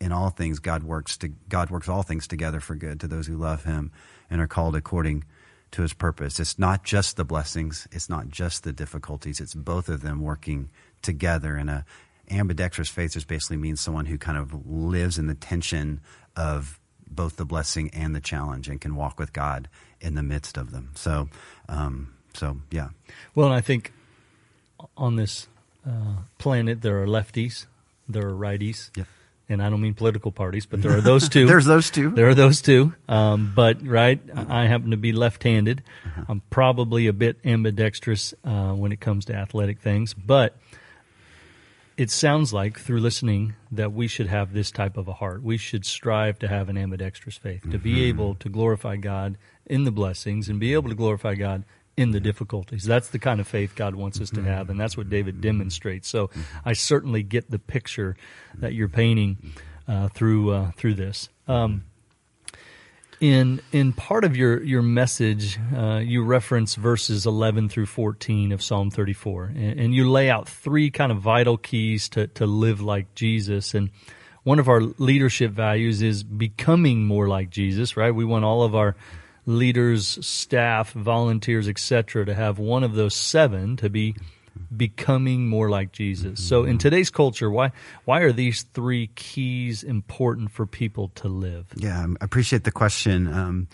in 0.02 0.12
all 0.12 0.32
things 0.32 0.60
God 0.60 0.84
works 0.84 1.16
to 1.18 1.30
God 1.48 1.70
works 1.70 1.88
all 1.88 2.02
things 2.02 2.28
together 2.28 2.60
for 2.60 2.76
good 2.76 3.00
to 3.00 3.08
those 3.08 3.28
who 3.28 3.38
love 3.38 3.64
him 3.64 3.92
and 4.30 4.42
are 4.42 4.48
called 4.48 4.76
according 4.76 5.24
to 5.72 5.84
his 5.84 5.94
purpose. 5.94 6.40
It's 6.40 6.58
not 6.58 6.84
just 6.84 7.16
the 7.16 7.24
blessings, 7.24 7.88
it's 7.92 8.10
not 8.10 8.28
just 8.28 8.64
the 8.64 8.74
difficulties, 8.74 9.40
it's 9.40 9.54
both 9.54 9.88
of 9.88 10.02
them 10.02 10.20
working 10.20 10.70
together. 11.04 11.56
And 11.56 11.70
a 11.70 11.86
ambidextrous 12.32 12.90
faith 12.90 13.14
just 13.14 13.28
basically 13.28 13.58
means 13.58 13.80
someone 13.80 14.08
who 14.08 14.18
kind 14.18 14.38
of 14.38 14.66
lives 14.68 15.20
in 15.20 15.28
the 15.28 15.36
tension 15.36 16.02
of 16.36 16.80
both 17.08 17.36
the 17.36 17.46
blessing 17.46 17.92
and 17.94 18.16
the 18.16 18.22
challenge 18.22 18.68
and 18.68 18.82
can 18.82 18.96
walk 18.96 19.20
with 19.20 19.34
God 19.34 19.70
in 20.00 20.16
the 20.16 20.24
midst 20.24 20.58
of 20.58 20.72
them. 20.72 20.92
So, 20.96 21.30
um, 21.70 22.16
so 22.34 22.58
yeah. 22.72 22.90
Well, 23.36 23.46
and 23.46 23.56
I 23.56 23.62
think 23.62 23.94
on 24.98 25.16
this 25.16 25.48
uh, 25.86 26.24
planet 26.40 26.82
there 26.82 27.04
are 27.04 27.08
lefties, 27.08 27.68
there 28.10 28.28
are 28.28 28.34
righties. 28.34 28.90
Yep 28.98 29.06
and 29.52 29.62
I 29.62 29.70
don't 29.70 29.82
mean 29.82 29.94
political 29.94 30.32
parties, 30.32 30.66
but 30.66 30.82
there 30.82 30.96
are 30.98 31.02
those 31.02 31.28
two. 31.30 31.46
There's 31.52 31.66
those 31.66 31.90
two. 31.92 32.10
There 32.12 32.28
are 32.30 32.34
those 32.36 32.62
two. 32.62 32.94
Um, 33.10 33.52
but 33.56 33.86
right, 33.86 34.20
I 34.36 34.66
happen 34.68 34.92
to 34.92 34.98
be 34.98 35.12
left-handed. 35.12 35.84
Uh-huh. 36.06 36.24
I'm 36.30 36.42
probably 36.50 37.08
a 37.08 37.14
bit 37.14 37.38
ambidextrous 37.44 38.34
uh, 38.44 38.72
when 38.74 38.92
it 38.92 39.00
comes 39.02 39.26
to 39.26 39.36
athletic 39.36 39.80
things, 39.80 40.14
but 40.14 40.58
it 41.98 42.10
sounds 42.10 42.54
like 42.54 42.80
through 42.80 43.00
listening 43.02 43.54
that 43.72 43.92
we 43.94 44.08
should 44.08 44.28
have 44.28 44.54
this 44.54 44.72
type 44.72 44.98
of 44.98 45.08
a 45.08 45.14
heart. 45.14 45.44
We 45.44 45.58
should 45.58 45.86
strive 45.86 46.40
to 46.40 46.48
have 46.48 46.70
an 46.70 46.78
ambidextrous 46.78 47.38
faith, 47.38 47.70
to 47.70 47.78
be 47.78 47.92
Mm-hmm. 47.92 48.00
able 48.10 48.36
to 48.36 48.50
glorify 48.50 48.96
God 48.96 49.38
in 49.66 49.84
the 49.84 49.92
blessings 49.92 50.50
and 50.50 50.60
be 50.60 50.74
able 50.74 50.90
to 50.90 50.96
glorify 50.96 51.36
God 51.36 51.64
in 51.98 52.12
the 52.12 52.20
difficulties. 52.20 52.84
That's 52.84 53.10
the 53.10 53.20
kind 53.20 53.40
of 53.40 53.48
faith 53.48 53.76
God 53.76 53.96
wants 53.96 54.20
us 54.22 54.30
to 54.32 54.42
have, 54.44 54.70
and 54.70 54.80
that's 54.80 54.96
what 54.96 55.10
David 55.10 55.42
demonstrates. 55.42 56.08
So 56.08 56.30
I 56.66 56.74
certainly 56.74 57.24
get 57.24 57.52
the 57.52 57.60
picture 57.60 58.16
that 58.56 58.74
you're 58.74 58.90
painting 58.90 59.38
uh, 59.88 60.08
through 60.10 60.52
uh, 60.52 60.72
through 60.72 60.96
this. 60.96 61.30
Um, 61.48 61.84
in 63.20 63.62
in 63.72 63.94
part 63.94 64.24
of 64.24 64.36
your 64.36 64.64
your 64.64 64.82
message, 64.82 65.60
uh, 65.76 65.98
you 65.98 66.24
reference 66.24 66.76
verses 66.76 67.26
11 67.26 67.70
through 67.70 67.86
14 67.86 68.52
of 68.52 68.64
Psalm 68.64 68.90
34, 68.90 69.52
and, 69.56 69.80
and 69.80 69.96
you 69.96 70.10
lay 70.10 70.30
out 70.30 70.50
three 70.50 70.90
kind 70.90 71.12
of 71.12 71.20
vital 71.20 71.58
keys 71.58 72.10
to 72.10 72.28
to 72.28 72.46
live 72.46 72.82
like 72.82 73.14
Jesus. 73.14 73.74
And 73.74 73.92
one 74.44 74.58
of 74.58 74.68
our 74.68 74.82
leadership 74.82 75.52
values 75.52 76.02
is 76.02 76.24
becoming 76.24 77.06
more 77.06 77.28
like 77.28 77.52
Jesus. 77.52 77.96
Right? 77.96 78.12
We 78.12 78.26
want 78.26 78.44
all 78.44 78.64
of 78.64 78.74
our 78.74 78.96
leaders, 79.46 80.24
staff, 80.26 80.92
volunteers, 80.94 81.68
etc., 81.68 82.26
to 82.26 82.34
have 82.34 82.60
one 82.60 82.84
of 82.84 82.94
those 82.94 83.16
seven 83.16 83.78
to 83.78 83.90
be 83.90 84.16
becoming 84.76 85.48
more 85.48 85.70
like 85.70 85.92
Jesus. 85.92 86.44
So 86.44 86.66
in 86.66 86.78
today's 86.78 87.10
culture, 87.10 87.50
why 87.50 87.72
why 88.06 88.22
are 88.22 88.32
these 88.32 88.64
three 88.64 89.08
keys 89.16 89.84
important 89.84 90.52
for 90.52 90.66
people 90.66 91.10
to 91.16 91.28
live? 91.28 91.68
Yeah, 91.76 92.06
I 92.06 92.24
appreciate 92.24 92.64
the 92.64 92.72
question. 92.72 93.28
Um, 93.28 93.68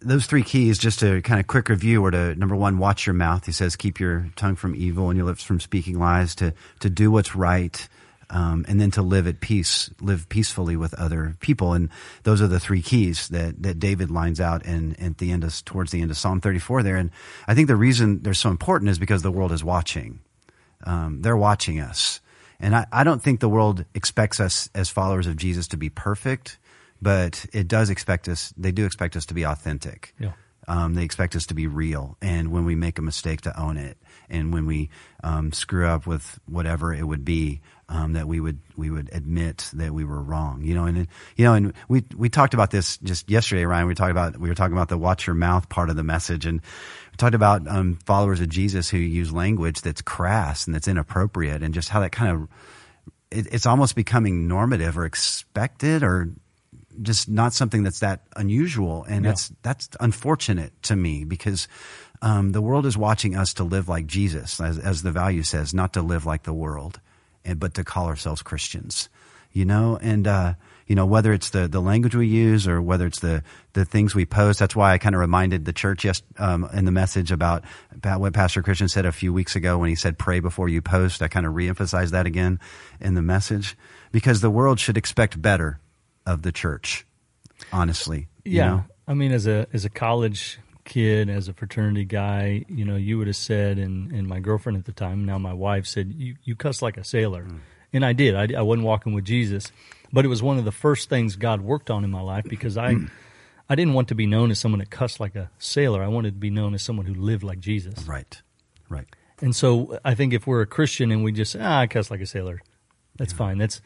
those 0.00 0.26
three 0.26 0.42
keys, 0.42 0.78
just 0.78 1.02
a 1.02 1.20
kind 1.20 1.38
of 1.38 1.46
quick 1.46 1.68
review, 1.68 2.04
are 2.04 2.10
to 2.10 2.34
number 2.34 2.56
one, 2.56 2.78
watch 2.78 3.06
your 3.06 3.14
mouth. 3.14 3.44
He 3.44 3.52
says, 3.52 3.76
keep 3.76 4.00
your 4.00 4.30
tongue 4.36 4.56
from 4.56 4.74
evil 4.74 5.10
and 5.10 5.16
your 5.16 5.26
lips 5.26 5.42
from 5.42 5.60
speaking 5.60 5.98
lies. 5.98 6.34
To 6.36 6.54
to 6.80 6.90
do 6.90 7.10
what's 7.10 7.34
right, 7.34 7.88
um, 8.30 8.64
and 8.68 8.80
then 8.80 8.90
to 8.92 9.02
live 9.02 9.26
at 9.26 9.40
peace, 9.40 9.90
live 10.00 10.28
peacefully 10.28 10.76
with 10.76 10.94
other 10.94 11.36
people. 11.40 11.72
And 11.72 11.90
those 12.22 12.40
are 12.40 12.46
the 12.46 12.60
three 12.60 12.80
keys 12.80 13.28
that, 13.28 13.62
that 13.62 13.78
David 13.78 14.10
lines 14.10 14.40
out 14.40 14.64
in, 14.64 14.94
at 14.96 15.18
the 15.18 15.32
end 15.32 15.44
of, 15.44 15.64
towards 15.64 15.90
the 15.90 16.00
end 16.00 16.10
of 16.10 16.16
Psalm 16.16 16.40
34 16.40 16.82
there. 16.82 16.96
And 16.96 17.10
I 17.48 17.54
think 17.54 17.68
the 17.68 17.76
reason 17.76 18.22
they're 18.22 18.34
so 18.34 18.50
important 18.50 18.90
is 18.90 18.98
because 18.98 19.22
the 19.22 19.32
world 19.32 19.52
is 19.52 19.64
watching. 19.64 20.20
Um, 20.84 21.22
they're 21.22 21.36
watching 21.36 21.80
us. 21.80 22.20
And 22.60 22.76
I, 22.76 22.86
I 22.92 23.04
don't 23.04 23.22
think 23.22 23.40
the 23.40 23.48
world 23.48 23.84
expects 23.94 24.38
us 24.38 24.70
as 24.74 24.88
followers 24.88 25.26
of 25.26 25.36
Jesus 25.36 25.68
to 25.68 25.76
be 25.76 25.88
perfect, 25.88 26.58
but 27.02 27.46
it 27.52 27.66
does 27.68 27.90
expect 27.90 28.28
us, 28.28 28.54
they 28.56 28.72
do 28.72 28.84
expect 28.84 29.16
us 29.16 29.26
to 29.26 29.34
be 29.34 29.44
authentic. 29.44 30.14
Yeah. 30.18 30.32
Um, 30.68 30.94
they 30.94 31.02
expect 31.02 31.34
us 31.34 31.46
to 31.46 31.54
be 31.54 31.66
real, 31.66 32.16
and 32.20 32.52
when 32.52 32.64
we 32.64 32.76
make 32.76 32.98
a 32.98 33.02
mistake, 33.02 33.40
to 33.40 33.60
own 33.60 33.76
it, 33.76 33.96
and 34.30 34.52
when 34.52 34.66
we 34.66 34.88
um, 35.24 35.52
screw 35.52 35.86
up 35.86 36.06
with 36.06 36.38
whatever 36.46 36.92
it 36.94 37.06
would 37.06 37.24
be, 37.24 37.60
um, 37.88 38.12
that 38.12 38.26
we 38.28 38.40
would 38.40 38.58
we 38.76 38.90
would 38.90 39.10
admit 39.12 39.68
that 39.74 39.92
we 39.92 40.04
were 40.04 40.22
wrong. 40.22 40.62
You 40.62 40.74
know, 40.74 40.84
and 40.84 41.08
you 41.36 41.44
know, 41.44 41.54
and 41.54 41.72
we 41.88 42.04
we 42.16 42.28
talked 42.28 42.54
about 42.54 42.70
this 42.70 42.96
just 42.98 43.28
yesterday, 43.28 43.64
Ryan. 43.64 43.86
We 43.86 43.94
talked 43.94 44.10
about 44.12 44.36
we 44.38 44.48
were 44.48 44.54
talking 44.54 44.76
about 44.76 44.88
the 44.88 44.98
watch 44.98 45.26
your 45.26 45.34
mouth 45.34 45.68
part 45.68 45.90
of 45.90 45.96
the 45.96 46.04
message, 46.04 46.46
and 46.46 46.60
we 46.60 47.16
talked 47.16 47.34
about 47.34 47.66
um, 47.68 47.98
followers 48.06 48.40
of 48.40 48.48
Jesus 48.48 48.88
who 48.88 48.98
use 48.98 49.32
language 49.32 49.80
that's 49.82 50.02
crass 50.02 50.66
and 50.66 50.74
that's 50.74 50.88
inappropriate, 50.88 51.62
and 51.62 51.74
just 51.74 51.88
how 51.88 52.00
that 52.00 52.12
kind 52.12 52.30
of 52.32 52.48
it, 53.30 53.52
it's 53.52 53.66
almost 53.66 53.94
becoming 53.96 54.46
normative 54.48 54.96
or 54.96 55.04
expected 55.04 56.02
or 56.02 56.30
just 57.02 57.28
not 57.28 57.54
something 57.54 57.82
that's 57.82 58.00
that 58.00 58.22
unusual, 58.36 59.04
and 59.08 59.24
Yeah. 59.24 59.30
that's 59.30 59.52
that's 59.62 59.88
unfortunate 60.00 60.72
to 60.84 60.96
me 60.96 61.24
because 61.24 61.66
um, 62.22 62.52
the 62.52 62.60
world 62.60 62.86
is 62.86 62.96
watching 62.96 63.36
us 63.36 63.54
to 63.54 63.64
live 63.64 63.88
like 63.88 64.06
Jesus, 64.06 64.60
as, 64.60 64.78
as 64.78 65.02
the 65.02 65.12
value 65.12 65.42
says, 65.42 65.72
not 65.72 65.92
to 65.94 66.02
live 66.02 66.26
like 66.26 66.42
the 66.42 66.52
world, 66.52 67.00
and 67.44 67.58
but 67.58 67.74
to 67.74 67.84
call 67.84 68.06
ourselves 68.06 68.42
Christians. 68.42 69.08
You 69.52 69.64
know, 69.64 69.98
and 70.00 70.28
uh, 70.28 70.54
you 70.86 70.94
know 70.94 71.06
whether 71.06 71.32
it's 71.32 71.50
the 71.50 71.66
the 71.66 71.80
language 71.80 72.14
we 72.14 72.28
use 72.28 72.68
or 72.68 72.80
whether 72.80 73.04
it's 73.06 73.18
the 73.18 73.42
the 73.72 73.84
things 73.84 74.14
we 74.14 74.24
post. 74.24 74.60
That's 74.60 74.76
why 74.76 74.92
I 74.92 74.98
kind 74.98 75.14
of 75.14 75.20
reminded 75.20 75.64
the 75.64 75.72
church 75.72 76.04
yes 76.04 76.22
um, 76.38 76.68
in 76.72 76.84
the 76.84 76.92
message 76.92 77.32
about 77.32 77.64
about 77.92 78.20
what 78.20 78.32
Pastor 78.32 78.62
Christian 78.62 78.86
said 78.88 79.06
a 79.06 79.12
few 79.12 79.32
weeks 79.32 79.56
ago 79.56 79.76
when 79.78 79.88
he 79.88 79.96
said 79.96 80.18
pray 80.18 80.38
before 80.38 80.68
you 80.68 80.80
post. 80.82 81.20
I 81.20 81.26
kind 81.28 81.46
of 81.46 81.54
reemphasized 81.54 82.10
that 82.10 82.26
again 82.26 82.60
in 83.00 83.14
the 83.14 83.22
message 83.22 83.76
because 84.12 84.40
the 84.40 84.50
world 84.50 84.78
should 84.78 84.96
expect 84.96 85.40
better 85.42 85.80
of 86.26 86.42
the 86.42 86.52
church. 86.52 87.04
Honestly, 87.72 88.28
you 88.44 88.58
Yeah. 88.58 88.66
know? 88.68 88.84
I 89.08 89.14
mean, 89.14 89.32
as 89.32 89.48
a 89.48 89.66
as 89.72 89.84
a 89.84 89.90
college 89.90 90.60
kid, 90.84 91.28
as 91.28 91.48
a 91.48 91.52
fraternity 91.52 92.04
guy, 92.04 92.64
you 92.68 92.84
know, 92.84 92.96
you 92.96 93.18
would 93.18 93.26
have 93.26 93.36
said, 93.36 93.78
and, 93.78 94.10
and 94.12 94.26
my 94.26 94.40
girlfriend 94.40 94.78
at 94.78 94.84
the 94.84 94.92
time, 94.92 95.24
now 95.24 95.38
my 95.38 95.52
wife, 95.52 95.86
said, 95.86 96.12
you, 96.16 96.36
you 96.44 96.54
cuss 96.54 96.82
like 96.82 96.96
a 96.96 97.04
sailor. 97.04 97.46
And 97.92 98.04
I 98.04 98.12
did. 98.12 98.34
I, 98.34 98.58
I 98.58 98.62
wasn't 98.62 98.86
walking 98.86 99.12
with 99.14 99.24
Jesus. 99.24 99.72
But 100.12 100.24
it 100.24 100.28
was 100.28 100.42
one 100.42 100.58
of 100.58 100.64
the 100.64 100.72
first 100.72 101.08
things 101.08 101.36
God 101.36 101.60
worked 101.60 101.90
on 101.90 102.04
in 102.04 102.10
my 102.10 102.20
life 102.20 102.44
because 102.44 102.76
I, 102.76 102.96
I 103.68 103.74
didn't 103.74 103.94
want 103.94 104.08
to 104.08 104.14
be 104.14 104.26
known 104.26 104.50
as 104.50 104.58
someone 104.58 104.80
that 104.80 104.90
cussed 104.90 105.20
like 105.20 105.36
a 105.36 105.50
sailor. 105.58 106.02
I 106.02 106.08
wanted 106.08 106.34
to 106.34 106.40
be 106.40 106.50
known 106.50 106.74
as 106.74 106.82
someone 106.82 107.06
who 107.06 107.14
lived 107.14 107.42
like 107.44 107.60
Jesus. 107.60 108.04
right, 108.04 108.42
right. 108.88 109.06
And 109.40 109.56
so 109.56 109.98
I 110.04 110.14
think 110.14 110.34
if 110.34 110.46
we're 110.46 110.60
a 110.60 110.66
Christian 110.66 111.10
and 111.10 111.24
we 111.24 111.32
just 111.32 111.56
ah, 111.58 111.80
I 111.80 111.86
cuss 111.86 112.10
like 112.10 112.20
a 112.20 112.26
sailor, 112.26 112.60
that's 113.16 113.32
fine. 113.32 113.58
That's 113.58 113.80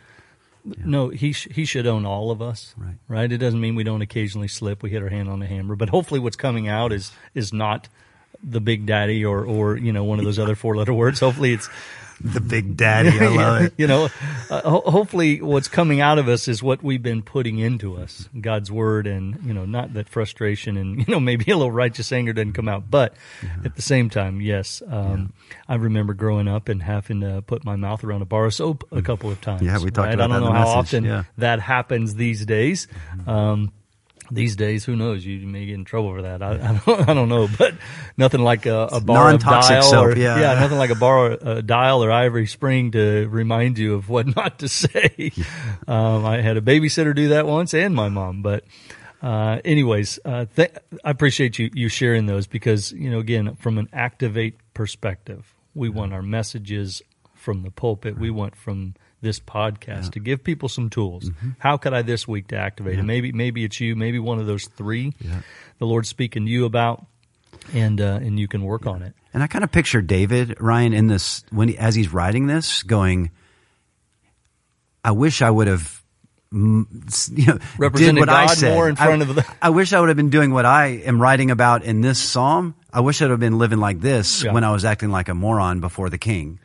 no. 0.65 1.09
He 1.11 1.33
sh- 1.33 1.49
he 1.51 1.65
should 1.65 1.87
own 1.87 2.07
all 2.07 2.31
of 2.31 2.41
us, 2.41 2.75
Right. 2.77 2.97
Right. 3.09 3.31
It 3.31 3.39
doesn't 3.39 3.61
mean 3.61 3.75
we 3.75 3.85
don't 3.85 4.03
occasionally 4.03 4.49
slip. 4.49 4.83
We 4.83 4.91
hit 4.91 5.03
our 5.03 5.09
hand 5.11 5.29
on 5.29 5.41
the 5.41 5.47
hammer, 5.47 5.77
but 5.77 5.89
hopefully, 5.91 6.21
what's 6.21 6.37
coming 6.37 6.69
out 6.69 6.93
is 6.93 7.13
is 7.35 7.53
not 7.53 7.89
the 8.43 8.61
big 8.61 8.87
daddy 8.87 9.25
or 9.25 9.45
or 9.45 9.77
you 9.77 9.93
know 9.93 10.05
one 10.05 10.19
of 10.19 10.25
those 10.25 10.39
other 10.39 10.55
four 10.55 10.77
letter 10.77 10.93
words. 10.95 11.21
Hopefully, 11.21 11.53
it's 11.53 11.69
The 12.21 12.41
big 12.41 12.77
daddy, 12.77 13.11
I 13.19 13.29
love 13.37 13.63
it. 13.63 13.75
you 13.77 13.87
know, 13.87 14.09
uh, 14.51 14.61
ho- 14.63 14.91
hopefully 14.91 15.43
what's 15.43 15.69
coming 15.69 16.01
out 16.01 16.19
of 16.19 16.29
us 16.29 16.49
is 16.49 16.63
what 16.63 16.83
we've 16.83 17.03
been 17.03 17.23
putting 17.23 17.59
into 17.59 17.97
us, 17.97 18.29
God's 18.41 18.71
word, 18.71 19.07
and 19.07 19.43
you 19.45 19.53
know, 19.53 19.65
not 19.65 19.95
that 19.95 20.09
frustration 20.09 20.77
and 20.77 20.99
you 21.07 21.13
know 21.13 21.21
maybe 21.21 21.51
a 21.51 21.57
little 21.57 21.73
righteous 21.73 22.13
anger 22.13 22.33
doesn't 22.33 22.53
come 22.53 22.69
out, 22.69 22.91
but 22.91 23.15
at 23.65 23.77
the 23.77 23.83
same 23.83 24.11
time, 24.11 24.41
yes, 24.41 24.83
um, 24.87 25.33
I 25.69 25.75
remember 25.75 26.15
growing 26.15 26.49
up 26.49 26.69
and 26.69 26.83
having 26.83 27.21
to 27.21 27.43
put 27.43 27.65
my 27.65 27.77
mouth 27.77 28.05
around 28.05 28.23
a 28.23 28.27
bar 28.27 28.47
of 28.47 28.55
soap 28.55 28.87
a 28.93 29.03
couple 29.03 29.31
of 29.31 29.41
times. 29.41 29.63
Yeah, 29.63 29.79
we 29.79 29.91
talked 29.91 30.07
right? 30.07 30.15
about 30.15 30.31
I 30.31 30.35
don't 30.35 30.43
that 30.43 30.47
know 30.49 30.53
how 30.53 30.77
message, 30.77 30.77
often 30.77 31.05
yeah. 31.05 31.25
that 31.39 31.61
happens 31.61 32.15
these 32.15 32.45
days. 32.47 32.87
Um, 33.27 33.73
these 34.31 34.57
days, 34.57 34.85
who 34.85 34.97
knows? 34.97 35.25
You 35.25 35.47
may 35.47 35.67
get 35.67 35.75
in 35.75 35.85
trouble 35.85 36.15
for 36.15 36.23
that. 36.23 36.43
I, 36.43 36.53
I, 36.53 36.81
don't, 36.85 37.09
I 37.09 37.15
don't 37.15 37.29
know, 37.29 37.49
but 37.59 37.75
nothing 38.17 38.41
like 38.43 38.67
a, 38.67 38.89
a 38.93 39.01
bar 39.01 39.35
of 39.35 39.41
dial 39.41 39.83
soap, 39.83 40.07
or 40.07 40.17
yeah. 40.17 40.55
nothing 40.55 40.79
like 40.79 40.91
a 40.91 40.95
bar, 40.95 41.33
a 41.33 41.63
dial 41.63 42.03
or 42.03 42.11
ivory 42.11 42.47
spring 42.47 42.93
to 42.93 43.29
remind 43.29 43.79
you 43.79 43.95
of 43.95 44.09
what 44.09 44.27
not 44.37 44.61
to 44.61 44.69
say. 44.69 45.33
Um, 45.87 46.25
I 46.25 46.41
had 46.41 46.57
a 46.57 46.61
babysitter 46.61 47.15
do 47.15 47.29
that 47.29 47.47
once, 47.47 47.75
and 47.75 47.95
my 47.95 48.09
mom. 48.09 48.43
But 48.43 48.65
uh, 49.23 49.61
anyways, 49.65 50.19
uh, 50.25 50.47
th- 50.57 50.75
I 51.05 51.11
appreciate 51.11 51.59
you 51.59 51.71
you 51.73 51.89
sharing 51.89 52.27
those 52.27 52.47
because 52.47 52.93
you 52.93 53.11
know 53.11 53.19
again 53.19 53.57
from 53.57 53.79
an 53.79 53.89
activate 53.93 54.59
perspective, 54.75 55.55
we 55.75 55.89
want 55.89 56.13
our 56.13 56.23
messages 56.23 57.03
from 57.35 57.63
the 57.63 57.71
pulpit. 57.71 58.19
We 58.19 58.31
want 58.31 58.57
from 58.57 58.95
this 59.25 59.41
podcast 59.41 60.13
to 60.13 60.21
give 60.21 60.45
people 60.45 60.69
some 60.69 60.89
tools. 60.91 61.25
Mm-hmm. 61.31 61.51
How 61.59 61.77
could 61.77 61.93
I 61.93 62.03
this 62.03 62.29
week 62.29 62.47
to 62.49 62.57
activate 62.57 63.01
it? 63.01 63.03
Maybe 63.03 63.33
maybe 63.33 63.65
it's 63.65 63.81
you. 63.81 63.97
Maybe 63.97 64.21
one 64.21 64.39
of 64.39 64.47
those 64.47 64.67
three. 64.67 65.13
The 65.79 65.87
Lord's 65.87 66.09
speaking 66.09 66.45
to 66.47 66.51
you 66.53 66.65
about, 66.67 67.05
and 67.73 68.01
uh, 68.01 68.21
and 68.23 68.39
you 68.39 68.47
can 68.47 68.63
work 68.63 68.87
on 68.87 69.03
it. 69.03 69.15
And 69.33 69.43
I 69.43 69.49
kind 69.49 69.65
of 69.65 69.73
picture 69.73 70.01
David 70.01 70.57
Ryan 70.61 70.93
in 70.93 71.09
this 71.09 71.43
when 71.51 71.69
he, 71.71 71.77
as 71.77 71.97
he's 71.97 72.13
writing 72.13 72.47
this, 72.47 72.85
going, 72.85 73.31
"I 75.05 75.11
wish 75.11 75.43
I 75.43 75.51
would 75.51 75.67
have." 75.67 76.03
mm, 76.53 76.87
You 77.37 77.47
know, 77.47 77.59
Represented 77.79 78.15
did 78.15 78.21
what 78.21 78.29
I 78.29 78.47
said. 78.47 78.75
more 78.75 78.89
in 78.89 78.97
front 78.97 79.23
I, 79.23 79.25
of 79.27 79.35
the- 79.35 79.45
I 79.63 79.71
wish 79.71 79.93
I 79.93 79.99
would 80.01 80.09
have 80.09 80.17
been 80.17 80.31
doing 80.31 80.53
what 80.53 80.65
I 80.65 80.87
am 81.05 81.21
writing 81.21 81.51
about 81.51 81.83
in 81.85 82.01
this 82.01 82.19
psalm. 82.21 82.75
I 82.93 83.01
wish 83.01 83.21
I'd 83.21 83.31
have 83.31 83.41
been 83.41 83.59
living 83.59 83.79
like 83.81 84.01
this 84.01 84.45
Yeah. 84.45 84.53
when 84.53 84.63
I 84.63 84.71
was 84.71 84.85
acting 84.85 85.11
like 85.11 85.29
a 85.29 85.35
moron 85.35 85.81
before 85.81 86.11
the 86.11 86.19
king. 86.19 86.61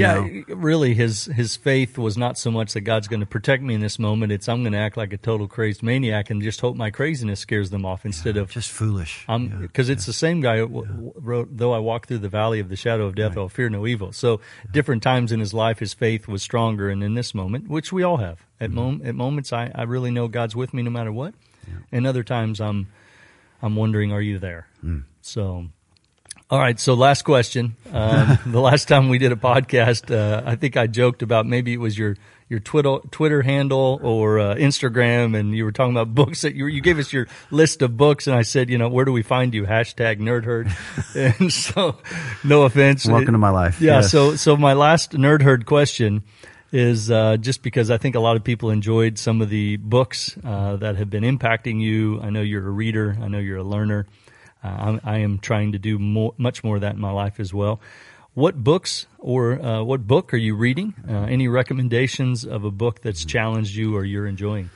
Yeah, 0.00 0.14
know? 0.48 0.54
really, 0.54 0.94
his 0.94 1.26
his 1.26 1.56
faith 1.56 1.98
was 1.98 2.16
not 2.16 2.38
so 2.38 2.50
much 2.50 2.72
that 2.72 2.82
God's 2.82 3.08
going 3.08 3.20
to 3.20 3.26
protect 3.26 3.62
me 3.62 3.74
in 3.74 3.80
this 3.80 3.98
moment. 3.98 4.32
It's 4.32 4.48
I'm 4.48 4.62
going 4.62 4.72
to 4.72 4.78
act 4.78 4.96
like 4.96 5.12
a 5.12 5.16
total 5.16 5.48
crazed 5.48 5.82
maniac 5.82 6.30
and 6.30 6.40
just 6.42 6.60
hope 6.60 6.76
my 6.76 6.90
craziness 6.90 7.40
scares 7.40 7.70
them 7.70 7.84
off 7.84 8.04
instead 8.04 8.36
of 8.36 8.50
just 8.50 8.70
foolish. 8.70 9.24
I'm 9.28 9.60
because 9.60 9.88
it's 9.88 10.06
the 10.06 10.12
same 10.12 10.40
guy 10.40 10.58
who 10.58 11.12
wrote, 11.16 11.48
though 11.56 11.72
I 11.72 11.78
walk 11.78 12.06
through 12.06 12.18
the 12.18 12.28
valley 12.28 12.60
of 12.60 12.68
the 12.68 12.76
shadow 12.76 13.06
of 13.06 13.14
death, 13.14 13.36
I'll 13.36 13.48
fear 13.48 13.68
no 13.68 13.86
evil. 13.86 14.12
So 14.12 14.40
different 14.70 15.02
times 15.02 15.32
in 15.32 15.40
his 15.40 15.52
life, 15.52 15.78
his 15.78 15.94
faith 15.94 16.28
was 16.28 16.42
stronger. 16.42 16.88
And 16.88 17.02
in 17.02 17.14
this 17.14 17.34
moment, 17.34 17.68
which 17.68 17.92
we 17.92 18.02
all 18.02 18.16
have 18.18 18.40
at 18.60 18.70
Mm-hmm. 18.70 18.76
mom- 18.76 19.02
at 19.04 19.14
moments, 19.14 19.52
I, 19.52 19.70
I 19.74 19.82
really 19.82 20.10
know 20.10 20.28
God's 20.28 20.56
with 20.56 20.72
me 20.72 20.82
no 20.82 20.90
matter 20.90 21.12
what. 21.12 21.34
And 21.92 22.06
other 22.06 22.22
times 22.24 22.60
I'm, 22.60 22.88
I'm 23.60 23.76
wondering, 23.76 24.12
are 24.12 24.20
you 24.20 24.38
there? 24.38 24.66
Mm. 24.84 25.04
So, 25.20 25.66
all 26.52 26.58
right. 26.58 26.78
So 26.78 26.92
last 26.92 27.22
question. 27.22 27.76
Um, 27.90 28.38
the 28.46 28.60
last 28.60 28.86
time 28.86 29.08
we 29.08 29.16
did 29.16 29.32
a 29.32 29.36
podcast, 29.36 30.14
uh, 30.14 30.42
I 30.44 30.54
think 30.54 30.76
I 30.76 30.86
joked 30.86 31.22
about 31.22 31.46
maybe 31.46 31.72
it 31.72 31.78
was 31.78 31.96
your, 31.96 32.18
your 32.50 32.60
Twitter, 32.60 32.98
Twitter 33.10 33.40
handle 33.40 33.98
or 34.02 34.38
uh, 34.38 34.54
Instagram, 34.56 35.34
and 35.34 35.56
you 35.56 35.64
were 35.64 35.72
talking 35.72 35.96
about 35.96 36.14
books 36.14 36.42
that 36.42 36.54
you, 36.54 36.66
you 36.66 36.82
gave 36.82 36.98
us 36.98 37.10
your 37.10 37.26
list 37.50 37.80
of 37.80 37.96
books, 37.96 38.26
and 38.26 38.36
I 38.36 38.42
said, 38.42 38.68
you 38.68 38.76
know, 38.76 38.90
where 38.90 39.06
do 39.06 39.12
we 39.12 39.22
find 39.22 39.54
you? 39.54 39.64
Hashtag 39.64 40.20
nerd 40.20 40.44
herd. 40.44 40.70
and 41.14 41.50
so, 41.50 41.96
no 42.44 42.64
offense. 42.64 43.06
Welcome 43.06 43.32
to 43.32 43.38
my 43.38 43.48
life. 43.48 43.80
Yeah. 43.80 44.00
Yes. 44.00 44.10
So, 44.10 44.36
so 44.36 44.54
my 44.54 44.74
last 44.74 45.12
nerd 45.12 45.40
herd 45.40 45.64
question 45.64 46.22
is 46.70 47.10
uh, 47.10 47.38
just 47.38 47.62
because 47.62 47.90
I 47.90 47.96
think 47.96 48.14
a 48.14 48.20
lot 48.20 48.36
of 48.36 48.44
people 48.44 48.68
enjoyed 48.68 49.18
some 49.18 49.40
of 49.40 49.48
the 49.48 49.78
books 49.78 50.36
uh, 50.44 50.76
that 50.76 50.96
have 50.96 51.08
been 51.08 51.24
impacting 51.24 51.80
you. 51.80 52.20
I 52.20 52.28
know 52.28 52.42
you're 52.42 52.66
a 52.66 52.70
reader. 52.70 53.16
I 53.22 53.28
know 53.28 53.38
you're 53.38 53.56
a 53.56 53.64
learner. 53.64 54.06
Uh, 54.62 54.68
I'm, 54.68 55.00
I 55.04 55.18
am 55.18 55.38
trying 55.38 55.72
to 55.72 55.78
do 55.78 55.98
more, 55.98 56.34
much 56.36 56.62
more 56.62 56.76
of 56.76 56.82
that 56.82 56.94
in 56.94 57.00
my 57.00 57.10
life 57.10 57.40
as 57.40 57.52
well. 57.52 57.80
What 58.34 58.62
books 58.62 59.06
or 59.18 59.60
uh, 59.60 59.82
what 59.82 60.06
book 60.06 60.32
are 60.32 60.38
you 60.38 60.54
reading? 60.54 60.94
Uh, 61.08 61.24
any 61.24 61.48
recommendations 61.48 62.44
of 62.44 62.64
a 62.64 62.70
book 62.70 63.02
that's 63.02 63.24
challenged 63.24 63.74
you 63.74 63.94
or 63.94 64.04
you're 64.04 64.26
enjoying? 64.26 64.70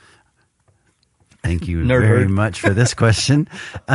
Thank 1.43 1.67
you 1.67 1.79
Nerd 1.79 2.01
very 2.01 2.19
herd. 2.23 2.29
much 2.29 2.61
for 2.61 2.71
this 2.71 2.93
question. 2.93 3.47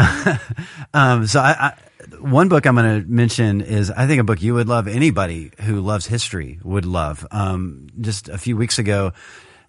um, 0.94 1.26
so, 1.26 1.40
I, 1.40 1.52
I, 1.59 1.74
one 2.18 2.48
book 2.48 2.66
I'm 2.66 2.74
going 2.74 3.02
to 3.02 3.09
mention 3.09 3.61
is 3.61 3.90
I 3.90 4.07
think 4.07 4.20
a 4.20 4.24
book 4.24 4.42
you 4.42 4.55
would 4.55 4.68
love. 4.68 4.88
Anybody 4.88 5.52
who 5.61 5.81
loves 5.81 6.07
history 6.07 6.59
would 6.64 6.85
love. 6.87 7.26
Um, 7.31 7.88
just 8.00 8.28
a 8.28 8.38
few 8.38 8.57
weeks 8.57 8.78
ago, 8.78 9.12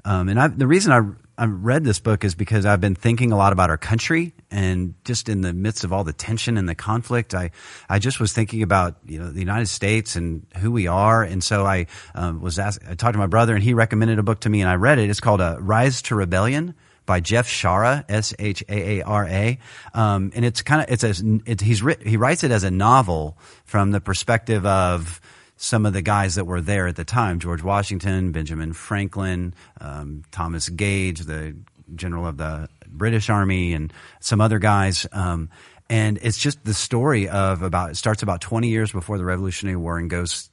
um, 0.05 0.29
and 0.29 0.39
I, 0.39 0.47
the 0.47 0.67
reason 0.67 0.91
I, 0.91 1.41
I 1.41 1.45
read 1.45 1.83
this 1.83 1.99
book 1.99 2.23
is 2.23 2.35
because 2.35 2.65
I've 2.65 2.81
been 2.81 2.95
thinking 2.95 3.31
a 3.31 3.37
lot 3.37 3.53
about 3.53 3.69
our 3.69 3.77
country, 3.77 4.33
and 4.53 4.93
just 5.03 5.29
in 5.29 5.41
the 5.41 5.51
midst 5.51 5.83
of 5.83 5.91
all 5.91 6.03
the 6.03 6.13
tension 6.13 6.57
and 6.57 6.69
the 6.69 6.75
conflict, 6.75 7.33
I 7.33 7.51
I 7.89 7.99
just 7.99 8.19
was 8.19 8.31
thinking 8.33 8.61
about 8.61 8.97
you 9.05 9.19
know 9.19 9.31
the 9.31 9.39
United 9.39 9.67
States 9.67 10.15
and 10.15 10.45
who 10.57 10.71
we 10.71 10.87
are, 10.87 11.23
and 11.23 11.43
so 11.43 11.65
I 11.65 11.87
um, 12.13 12.39
was 12.39 12.59
asked. 12.59 12.79
I 12.87 12.93
talked 12.93 13.13
to 13.13 13.19
my 13.19 13.27
brother, 13.27 13.55
and 13.55 13.63
he 13.63 13.73
recommended 13.73 14.19
a 14.19 14.23
book 14.23 14.41
to 14.41 14.49
me, 14.49 14.61
and 14.61 14.69
I 14.69 14.75
read 14.75 14.99
it. 14.99 15.09
It's 15.09 15.19
called 15.19 15.41
uh, 15.41 15.57
"Rise 15.59 16.01
to 16.03 16.15
Rebellion." 16.15 16.75
by 17.05 17.19
Jeff 17.19 17.49
Shaara, 17.49 18.05
S 18.07 18.33
H 18.39 18.63
A 18.69 18.99
A 18.99 19.03
R 19.03 19.27
A, 19.27 19.59
um, 19.93 20.31
and 20.35 20.45
it's 20.45 20.61
kind 20.61 20.81
of 20.81 20.89
it's 20.89 21.03
a 21.03 21.41
it, 21.45 21.59
he's 21.59 21.83
writ, 21.83 22.01
he 22.01 22.15
writes 22.15 22.45
it 22.45 22.51
as 22.51 22.63
a 22.63 22.71
novel 22.71 23.37
from 23.65 23.91
the 23.91 23.99
perspective 23.99 24.65
of 24.65 25.19
some 25.57 25.85
of 25.85 25.91
the 25.91 26.01
guys 26.01 26.35
that 26.35 26.45
were 26.45 26.61
there 26.61 26.87
at 26.87 26.95
the 26.95 27.03
time: 27.03 27.39
George 27.39 27.61
Washington, 27.61 28.31
Benjamin 28.31 28.71
Franklin, 28.71 29.53
um, 29.81 30.23
Thomas 30.31 30.69
Gage, 30.69 31.21
the 31.21 31.57
general 31.95 32.27
of 32.27 32.37
the 32.37 32.69
British 32.87 33.29
Army, 33.29 33.73
and 33.73 33.91
some 34.19 34.41
other 34.41 34.59
guys. 34.59 35.07
Um, 35.11 35.49
and 35.89 36.19
it's 36.21 36.37
just 36.37 36.63
the 36.63 36.73
story 36.73 37.27
of 37.27 37.61
about 37.61 37.91
it 37.91 37.97
starts 37.97 38.23
about 38.23 38.41
20 38.41 38.67
years 38.67 38.91
before 38.91 39.17
the 39.17 39.25
Revolutionary 39.25 39.77
War 39.77 39.97
and 39.97 40.09
goes 40.09 40.49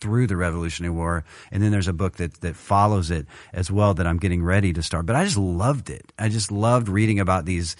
through 0.00 0.26
the 0.26 0.36
Revolutionary 0.36 0.94
War, 0.94 1.24
and 1.50 1.62
then 1.62 1.72
there's 1.72 1.88
a 1.88 1.92
book 1.92 2.16
that 2.16 2.40
that 2.40 2.56
follows 2.56 3.10
it 3.10 3.26
as 3.52 3.70
well 3.70 3.94
that 3.94 4.06
I'm 4.06 4.18
getting 4.18 4.42
ready 4.42 4.72
to 4.72 4.82
start. 4.82 5.06
But 5.06 5.16
I 5.16 5.24
just 5.24 5.36
loved 5.36 5.90
it. 5.90 6.12
I 6.18 6.28
just 6.28 6.52
loved 6.52 6.88
reading 6.88 7.18
about 7.18 7.44
these 7.44 7.76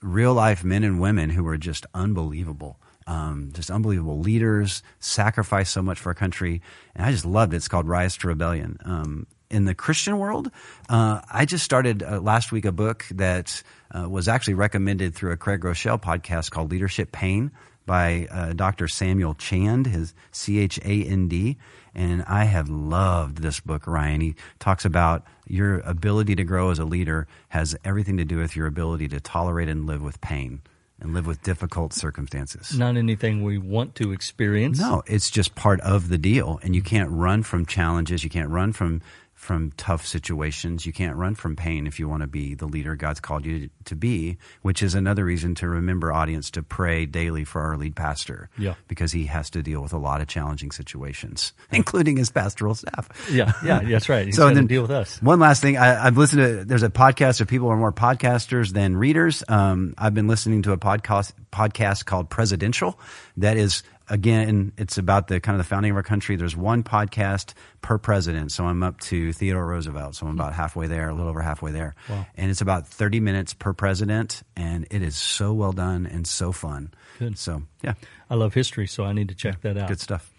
real 0.00 0.34
life 0.34 0.64
men 0.64 0.84
and 0.84 1.00
women 1.00 1.30
who 1.30 1.44
were 1.44 1.58
just 1.58 1.86
unbelievable. 1.94 2.78
Um, 3.04 3.50
just 3.52 3.70
unbelievable 3.70 4.20
leaders, 4.20 4.82
sacrificed 5.00 5.72
so 5.72 5.82
much 5.82 5.98
for 5.98 6.10
our 6.10 6.14
country, 6.14 6.62
and 6.94 7.04
I 7.04 7.10
just 7.10 7.24
loved 7.24 7.52
it. 7.52 7.56
It's 7.56 7.68
called 7.68 7.88
Rise 7.88 8.16
to 8.18 8.28
Rebellion. 8.28 8.78
Um, 8.84 9.26
in 9.52 9.66
the 9.66 9.74
Christian 9.74 10.18
world, 10.18 10.50
uh, 10.88 11.20
I 11.30 11.44
just 11.44 11.64
started 11.64 12.02
uh, 12.02 12.20
last 12.20 12.50
week 12.50 12.64
a 12.64 12.72
book 12.72 13.04
that 13.12 13.62
uh, 13.90 14.08
was 14.08 14.26
actually 14.26 14.54
recommended 14.54 15.14
through 15.14 15.32
a 15.32 15.36
Craig 15.36 15.60
Groeschel 15.60 16.00
podcast 16.00 16.50
called 16.50 16.70
Leadership 16.70 17.12
Pain 17.12 17.52
by 17.84 18.28
uh, 18.30 18.52
Dr. 18.54 18.88
Samuel 18.88 19.34
Chand, 19.34 19.86
his 19.86 20.14
C 20.30 20.58
H 20.58 20.78
A 20.84 21.04
N 21.04 21.28
D. 21.28 21.58
And 21.94 22.22
I 22.26 22.44
have 22.44 22.70
loved 22.70 23.38
this 23.38 23.60
book, 23.60 23.86
Ryan. 23.86 24.20
He 24.20 24.34
talks 24.58 24.84
about 24.84 25.26
your 25.46 25.80
ability 25.80 26.34
to 26.36 26.44
grow 26.44 26.70
as 26.70 26.78
a 26.78 26.84
leader 26.84 27.26
has 27.50 27.76
everything 27.84 28.16
to 28.16 28.24
do 28.24 28.38
with 28.38 28.56
your 28.56 28.66
ability 28.66 29.08
to 29.08 29.20
tolerate 29.20 29.68
and 29.68 29.86
live 29.86 30.02
with 30.02 30.20
pain 30.20 30.62
and 31.02 31.12
live 31.14 31.26
with 31.26 31.42
difficult 31.42 31.92
circumstances. 31.92 32.78
Not 32.78 32.96
anything 32.96 33.42
we 33.42 33.58
want 33.58 33.96
to 33.96 34.12
experience. 34.12 34.78
No, 34.78 35.02
it's 35.06 35.30
just 35.30 35.54
part 35.54 35.80
of 35.80 36.08
the 36.08 36.18
deal. 36.18 36.60
And 36.62 36.76
you 36.76 36.82
can't 36.82 37.10
run 37.10 37.42
from 37.42 37.66
challenges. 37.66 38.22
You 38.22 38.30
can't 38.30 38.50
run 38.50 38.72
from 38.72 39.02
from 39.42 39.72
tough 39.76 40.06
situations. 40.06 40.86
You 40.86 40.92
can't 40.92 41.16
run 41.16 41.34
from 41.34 41.56
pain 41.56 41.88
if 41.88 41.98
you 41.98 42.08
want 42.08 42.20
to 42.20 42.28
be 42.28 42.54
the 42.54 42.66
leader 42.66 42.94
God's 42.94 43.18
called 43.18 43.44
you 43.44 43.70
to 43.86 43.96
be, 43.96 44.38
which 44.62 44.84
is 44.84 44.94
another 44.94 45.24
reason 45.24 45.56
to 45.56 45.68
remember 45.68 46.12
audience 46.12 46.52
to 46.52 46.62
pray 46.62 47.06
daily 47.06 47.42
for 47.42 47.60
our 47.60 47.76
lead 47.76 47.96
pastor. 47.96 48.50
Yeah. 48.56 48.74
Because 48.86 49.10
he 49.10 49.24
has 49.26 49.50
to 49.50 49.62
deal 49.64 49.82
with 49.82 49.92
a 49.92 49.98
lot 49.98 50.20
of 50.20 50.28
challenging 50.28 50.70
situations, 50.70 51.54
including 51.72 52.18
his 52.18 52.30
pastoral 52.30 52.76
staff. 52.76 53.08
Yeah, 53.32 53.52
yeah, 53.64 53.80
that's 53.80 54.08
right. 54.08 54.26
He's 54.26 54.36
So 54.36 54.48
then 54.54 54.68
deal 54.68 54.82
with 54.82 54.92
us. 54.92 55.20
One 55.20 55.40
last 55.40 55.60
thing, 55.60 55.76
I, 55.76 56.06
I've 56.06 56.16
listened 56.16 56.42
to. 56.42 56.64
There's 56.64 56.84
a 56.84 56.88
podcast 56.88 57.40
of 57.40 57.48
people 57.48 57.66
who 57.66 57.72
are 57.72 57.76
more 57.76 57.92
podcasters 57.92 58.70
than 58.70 58.96
readers. 58.96 59.42
Um, 59.48 59.94
I've 59.98 60.14
been 60.14 60.28
listening 60.28 60.62
to 60.62 60.72
a 60.72 60.78
podcast 60.78 61.32
podcast 61.50 62.04
called 62.04 62.30
Presidential. 62.30 62.96
That 63.38 63.56
is 63.56 63.82
again, 64.12 64.72
it's 64.76 64.98
about 64.98 65.26
the 65.28 65.40
kind 65.40 65.58
of 65.58 65.64
the 65.64 65.68
founding 65.68 65.90
of 65.90 65.96
our 65.96 66.02
country. 66.02 66.36
There's 66.36 66.56
one 66.56 66.82
podcast 66.84 67.54
per 67.80 67.96
president, 67.98 68.52
so 68.52 68.66
I'm 68.66 68.82
up 68.82 69.00
to 69.00 69.32
Theodore 69.32 69.66
Roosevelt. 69.66 70.14
So 70.14 70.26
I'm 70.26 70.34
about 70.38 70.52
halfway 70.52 70.86
there, 70.86 71.08
a 71.08 71.14
little 71.14 71.28
over 71.30 71.40
halfway 71.40 71.72
there, 71.72 71.94
Wow. 72.08 72.26
and 72.36 72.50
it's 72.50 72.60
about 72.60 72.86
30 72.86 73.20
minutes 73.20 73.54
per 73.54 73.72
president, 73.72 74.42
and 74.54 74.86
it 74.90 75.02
is 75.02 75.16
so 75.16 75.52
well 75.54 75.72
done 75.72 76.06
and 76.06 76.26
so 76.26 76.52
fun. 76.52 76.92
Good. 77.18 77.38
So 77.38 77.62
yeah, 77.82 77.94
I 78.30 78.34
love 78.34 78.54
history, 78.54 78.86
so 78.86 79.04
I 79.04 79.12
need 79.12 79.28
to 79.30 79.34
check 79.34 79.62
that 79.62 79.76
out. 79.78 79.88
good 79.88 80.00
stuff. 80.00 80.30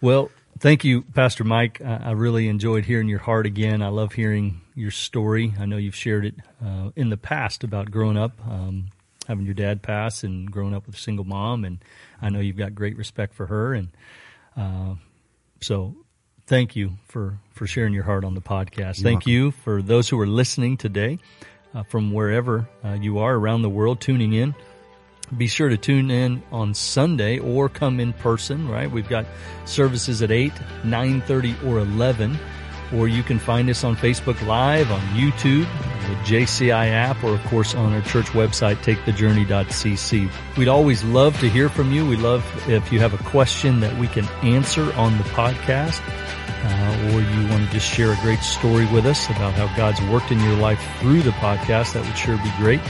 Well, 0.00 0.30
thank 0.60 0.84
you, 0.84 1.02
Pastor 1.02 1.42
Mike. 1.42 1.80
I, 1.84 1.96
I 1.96 2.10
really 2.12 2.46
enjoyed 2.48 2.84
hearing 2.84 3.08
your 3.08 3.18
heart 3.18 3.46
again. 3.46 3.82
I 3.82 3.88
love 3.88 4.12
hearing 4.12 4.60
your 4.76 4.92
story. 4.92 5.54
I 5.58 5.66
know 5.66 5.76
you've 5.76 5.96
shared 5.96 6.24
it 6.24 6.36
uh, 6.64 6.90
in 6.94 7.10
the 7.10 7.16
past 7.16 7.64
about 7.64 7.90
growing 7.90 8.16
up, 8.16 8.32
um, 8.48 8.86
having 9.28 9.44
your 9.44 9.54
dad 9.54 9.82
pass, 9.82 10.24
and 10.24 10.50
growing 10.50 10.74
up 10.74 10.86
with 10.86 10.96
a 10.96 10.98
single 10.98 11.24
mom. 11.24 11.64
And 11.64 11.78
I 12.20 12.30
know 12.30 12.40
you've 12.40 12.56
got 12.56 12.74
great 12.74 12.96
respect 12.96 13.34
for 13.34 13.46
her. 13.46 13.74
And 13.74 13.88
uh, 14.56 14.94
so, 15.60 15.94
thank 16.46 16.74
you 16.74 16.94
for 17.06 17.38
for 17.52 17.68
sharing 17.68 17.94
your 17.94 18.04
heart 18.04 18.24
on 18.24 18.34
the 18.34 18.40
podcast. 18.40 19.02
thank 19.02 19.26
you 19.26 19.52
for 19.52 19.82
those 19.82 20.08
who 20.08 20.18
are 20.18 20.26
listening 20.26 20.76
today 20.76 21.18
uh, 21.74 21.84
from 21.84 22.12
wherever 22.12 22.68
uh, 22.84 22.94
you 23.00 23.18
are 23.18 23.34
around 23.34 23.62
the 23.62 23.70
world, 23.70 24.00
tuning 24.00 24.32
in 24.32 24.54
be 25.36 25.46
sure 25.46 25.68
to 25.68 25.76
tune 25.76 26.10
in 26.10 26.42
on 26.50 26.72
Sunday 26.74 27.38
or 27.38 27.68
come 27.68 28.00
in 28.00 28.12
person, 28.14 28.68
right? 28.68 28.90
We've 28.90 29.08
got 29.08 29.26
services 29.66 30.22
at 30.22 30.30
8, 30.30 30.52
9.30, 30.84 31.64
or 31.66 31.78
11. 31.78 32.38
Or 32.94 33.06
you 33.06 33.22
can 33.22 33.38
find 33.38 33.68
us 33.68 33.84
on 33.84 33.96
Facebook 33.96 34.44
Live, 34.46 34.90
on 34.90 35.00
YouTube, 35.08 35.66
the 36.08 36.14
JCI 36.24 36.90
app, 36.90 37.22
or 37.22 37.34
of 37.34 37.44
course 37.44 37.74
on 37.74 37.92
our 37.92 38.00
church 38.00 38.26
website, 38.28 38.76
takethejourney.cc. 38.76 40.30
We'd 40.56 40.68
always 40.68 41.04
love 41.04 41.38
to 41.40 41.48
hear 41.48 41.68
from 41.68 41.92
you. 41.92 42.06
We 42.08 42.16
love 42.16 42.44
if 42.68 42.90
you 42.90 42.98
have 43.00 43.14
a 43.14 43.22
question 43.24 43.80
that 43.80 43.96
we 43.98 44.08
can 44.08 44.24
answer 44.42 44.92
on 44.94 45.16
the 45.18 45.24
podcast, 45.24 46.00
uh, 46.64 47.12
or 47.12 47.20
you 47.20 47.48
want 47.48 47.66
to 47.66 47.72
just 47.72 47.92
share 47.92 48.12
a 48.12 48.16
great 48.22 48.40
story 48.40 48.86
with 48.86 49.06
us 49.06 49.28
about 49.30 49.52
how 49.54 49.74
God's 49.76 50.00
worked 50.02 50.30
in 50.32 50.40
your 50.40 50.56
life 50.56 50.82
through 51.00 51.22
the 51.22 51.32
podcast. 51.32 51.92
That 51.92 52.04
would 52.04 52.16
sure 52.16 52.38
be 52.38 52.52
great. 52.56 52.80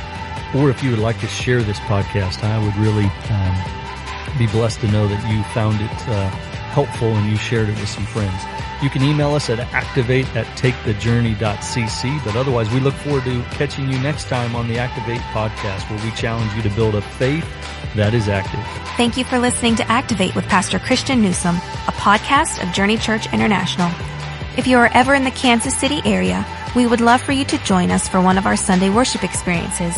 Or 0.54 0.70
if 0.70 0.83
you 0.83 0.90
would 0.90 1.00
like 1.00 1.18
to 1.20 1.26
share 1.26 1.62
this 1.62 1.78
podcast, 1.81 2.42
I 2.42 2.64
would 2.64 2.76
really 2.76 3.04
um, 3.31 4.38
be 4.38 4.46
blessed 4.46 4.81
to 4.81 4.88
know 4.88 5.09
that 5.09 5.31
you 5.31 5.42
found 5.52 5.81
it 5.81 6.09
uh, 6.09 6.31
helpful 6.68 7.09
and 7.09 7.31
you 7.31 7.37
shared 7.37 7.68
it 7.68 7.78
with 7.78 7.88
some 7.88 8.04
friends. 8.07 8.42
You 8.83 8.88
can 8.88 9.02
email 9.02 9.35
us 9.35 9.50
at 9.50 9.59
activate 9.59 10.26
at 10.37 10.46
takethejourney.cc. 10.57 12.24
But 12.24 12.37
otherwise, 12.37 12.70
we 12.70 12.81
look 12.81 12.94
forward 12.94 13.24
to 13.24 13.42
catching 13.50 13.90
you 13.90 13.98
next 13.98 14.28
time 14.28 14.54
on 14.54 14.68
the 14.68 14.78
Activate 14.78 15.20
podcast 15.33 15.90
where 15.90 16.04
we 16.04 16.12
challenge 16.12 16.52
you 16.54 16.62
to 16.62 16.70
build 16.70 16.94
a 16.94 17.02
faith 17.02 17.44
that 17.96 18.14
is 18.14 18.28
active. 18.28 18.61
Thank 18.96 19.16
you 19.16 19.24
for 19.24 19.38
listening 19.38 19.74
to 19.76 19.90
Activate 19.90 20.35
with 20.35 20.46
Pastor 20.46 20.78
Christian 20.78 21.20
Newsom, 21.22 21.57
a 21.57 21.92
podcast 21.92 22.62
of 22.62 22.72
Journey 22.72 22.96
Church 22.98 23.33
International. 23.33 23.90
If 24.57 24.66
you 24.66 24.76
are 24.78 24.90
ever 24.92 25.14
in 25.14 25.24
the 25.24 25.31
Kansas 25.33 25.76
City 25.76 26.00
area, 26.04 26.46
we 26.76 26.87
would 26.87 27.00
love 27.00 27.20
for 27.20 27.33
you 27.33 27.44
to 27.46 27.59
join 27.64 27.90
us 27.90 28.09
for 28.09 28.20
one 28.20 28.38
of 28.38 28.46
our 28.46 28.57
Sunday 28.57 28.90
worship 28.90 29.24
experiences. 29.24 29.96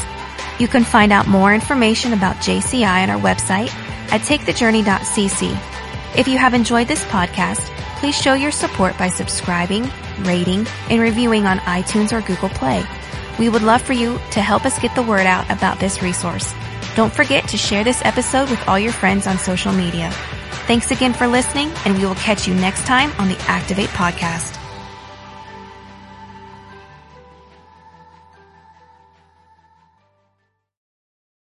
You 0.59 0.69
can 0.69 0.85
find 0.85 1.13
out 1.13 1.27
more 1.27 1.55
information 1.55 2.13
about 2.13 2.37
JCI 2.37 3.03
on 3.03 3.11
our 3.11 3.21
website 3.21 3.73
at 4.13 4.23
takethejourney.cc. 4.23 5.70
If 6.17 6.27
you 6.27 6.39
have 6.39 6.55
enjoyed 6.55 6.89
this 6.89 7.05
podcast, 7.05 7.61
please 7.99 8.17
show 8.17 8.35
your 8.35 8.51
support 8.51 8.99
by 8.99 9.09
subscribing, 9.09 9.89
rating, 10.21 10.67
and 10.91 11.01
reviewing 11.01 11.47
on 11.47 11.59
iTunes 11.59 12.13
or 12.13 12.21
Google 12.27 12.49
Play. 12.49 12.85
We 13.39 13.49
would 13.49 13.63
love 13.63 13.81
for 13.81 13.93
you 13.93 14.19
to 14.33 14.41
help 14.41 14.67
us 14.67 14.79
get 14.79 14.95
the 14.95 15.03
word 15.03 15.27
out 15.27 15.51
about 15.51 15.79
this 15.79 16.03
resource. 16.03 16.53
Don't 16.97 17.13
forget 17.13 17.49
to 17.49 17.57
share 17.57 17.85
this 17.85 18.05
episode 18.05 18.51
with 18.51 18.67
all 18.69 18.79
your 18.79 18.93
friends 18.93 19.27
on 19.27 19.39
social 19.39 19.73
media. 19.73 20.11
Thanks 20.67 20.91
again 20.91 21.13
for 21.13 21.27
listening, 21.27 21.71
and 21.85 21.97
we 21.97 22.05
will 22.05 22.15
catch 22.17 22.47
you 22.47 22.55
next 22.55 22.87
time 22.87 23.13
on 23.19 23.29
the 23.29 23.39
Activate 23.49 23.91
Podcast. 23.91 24.60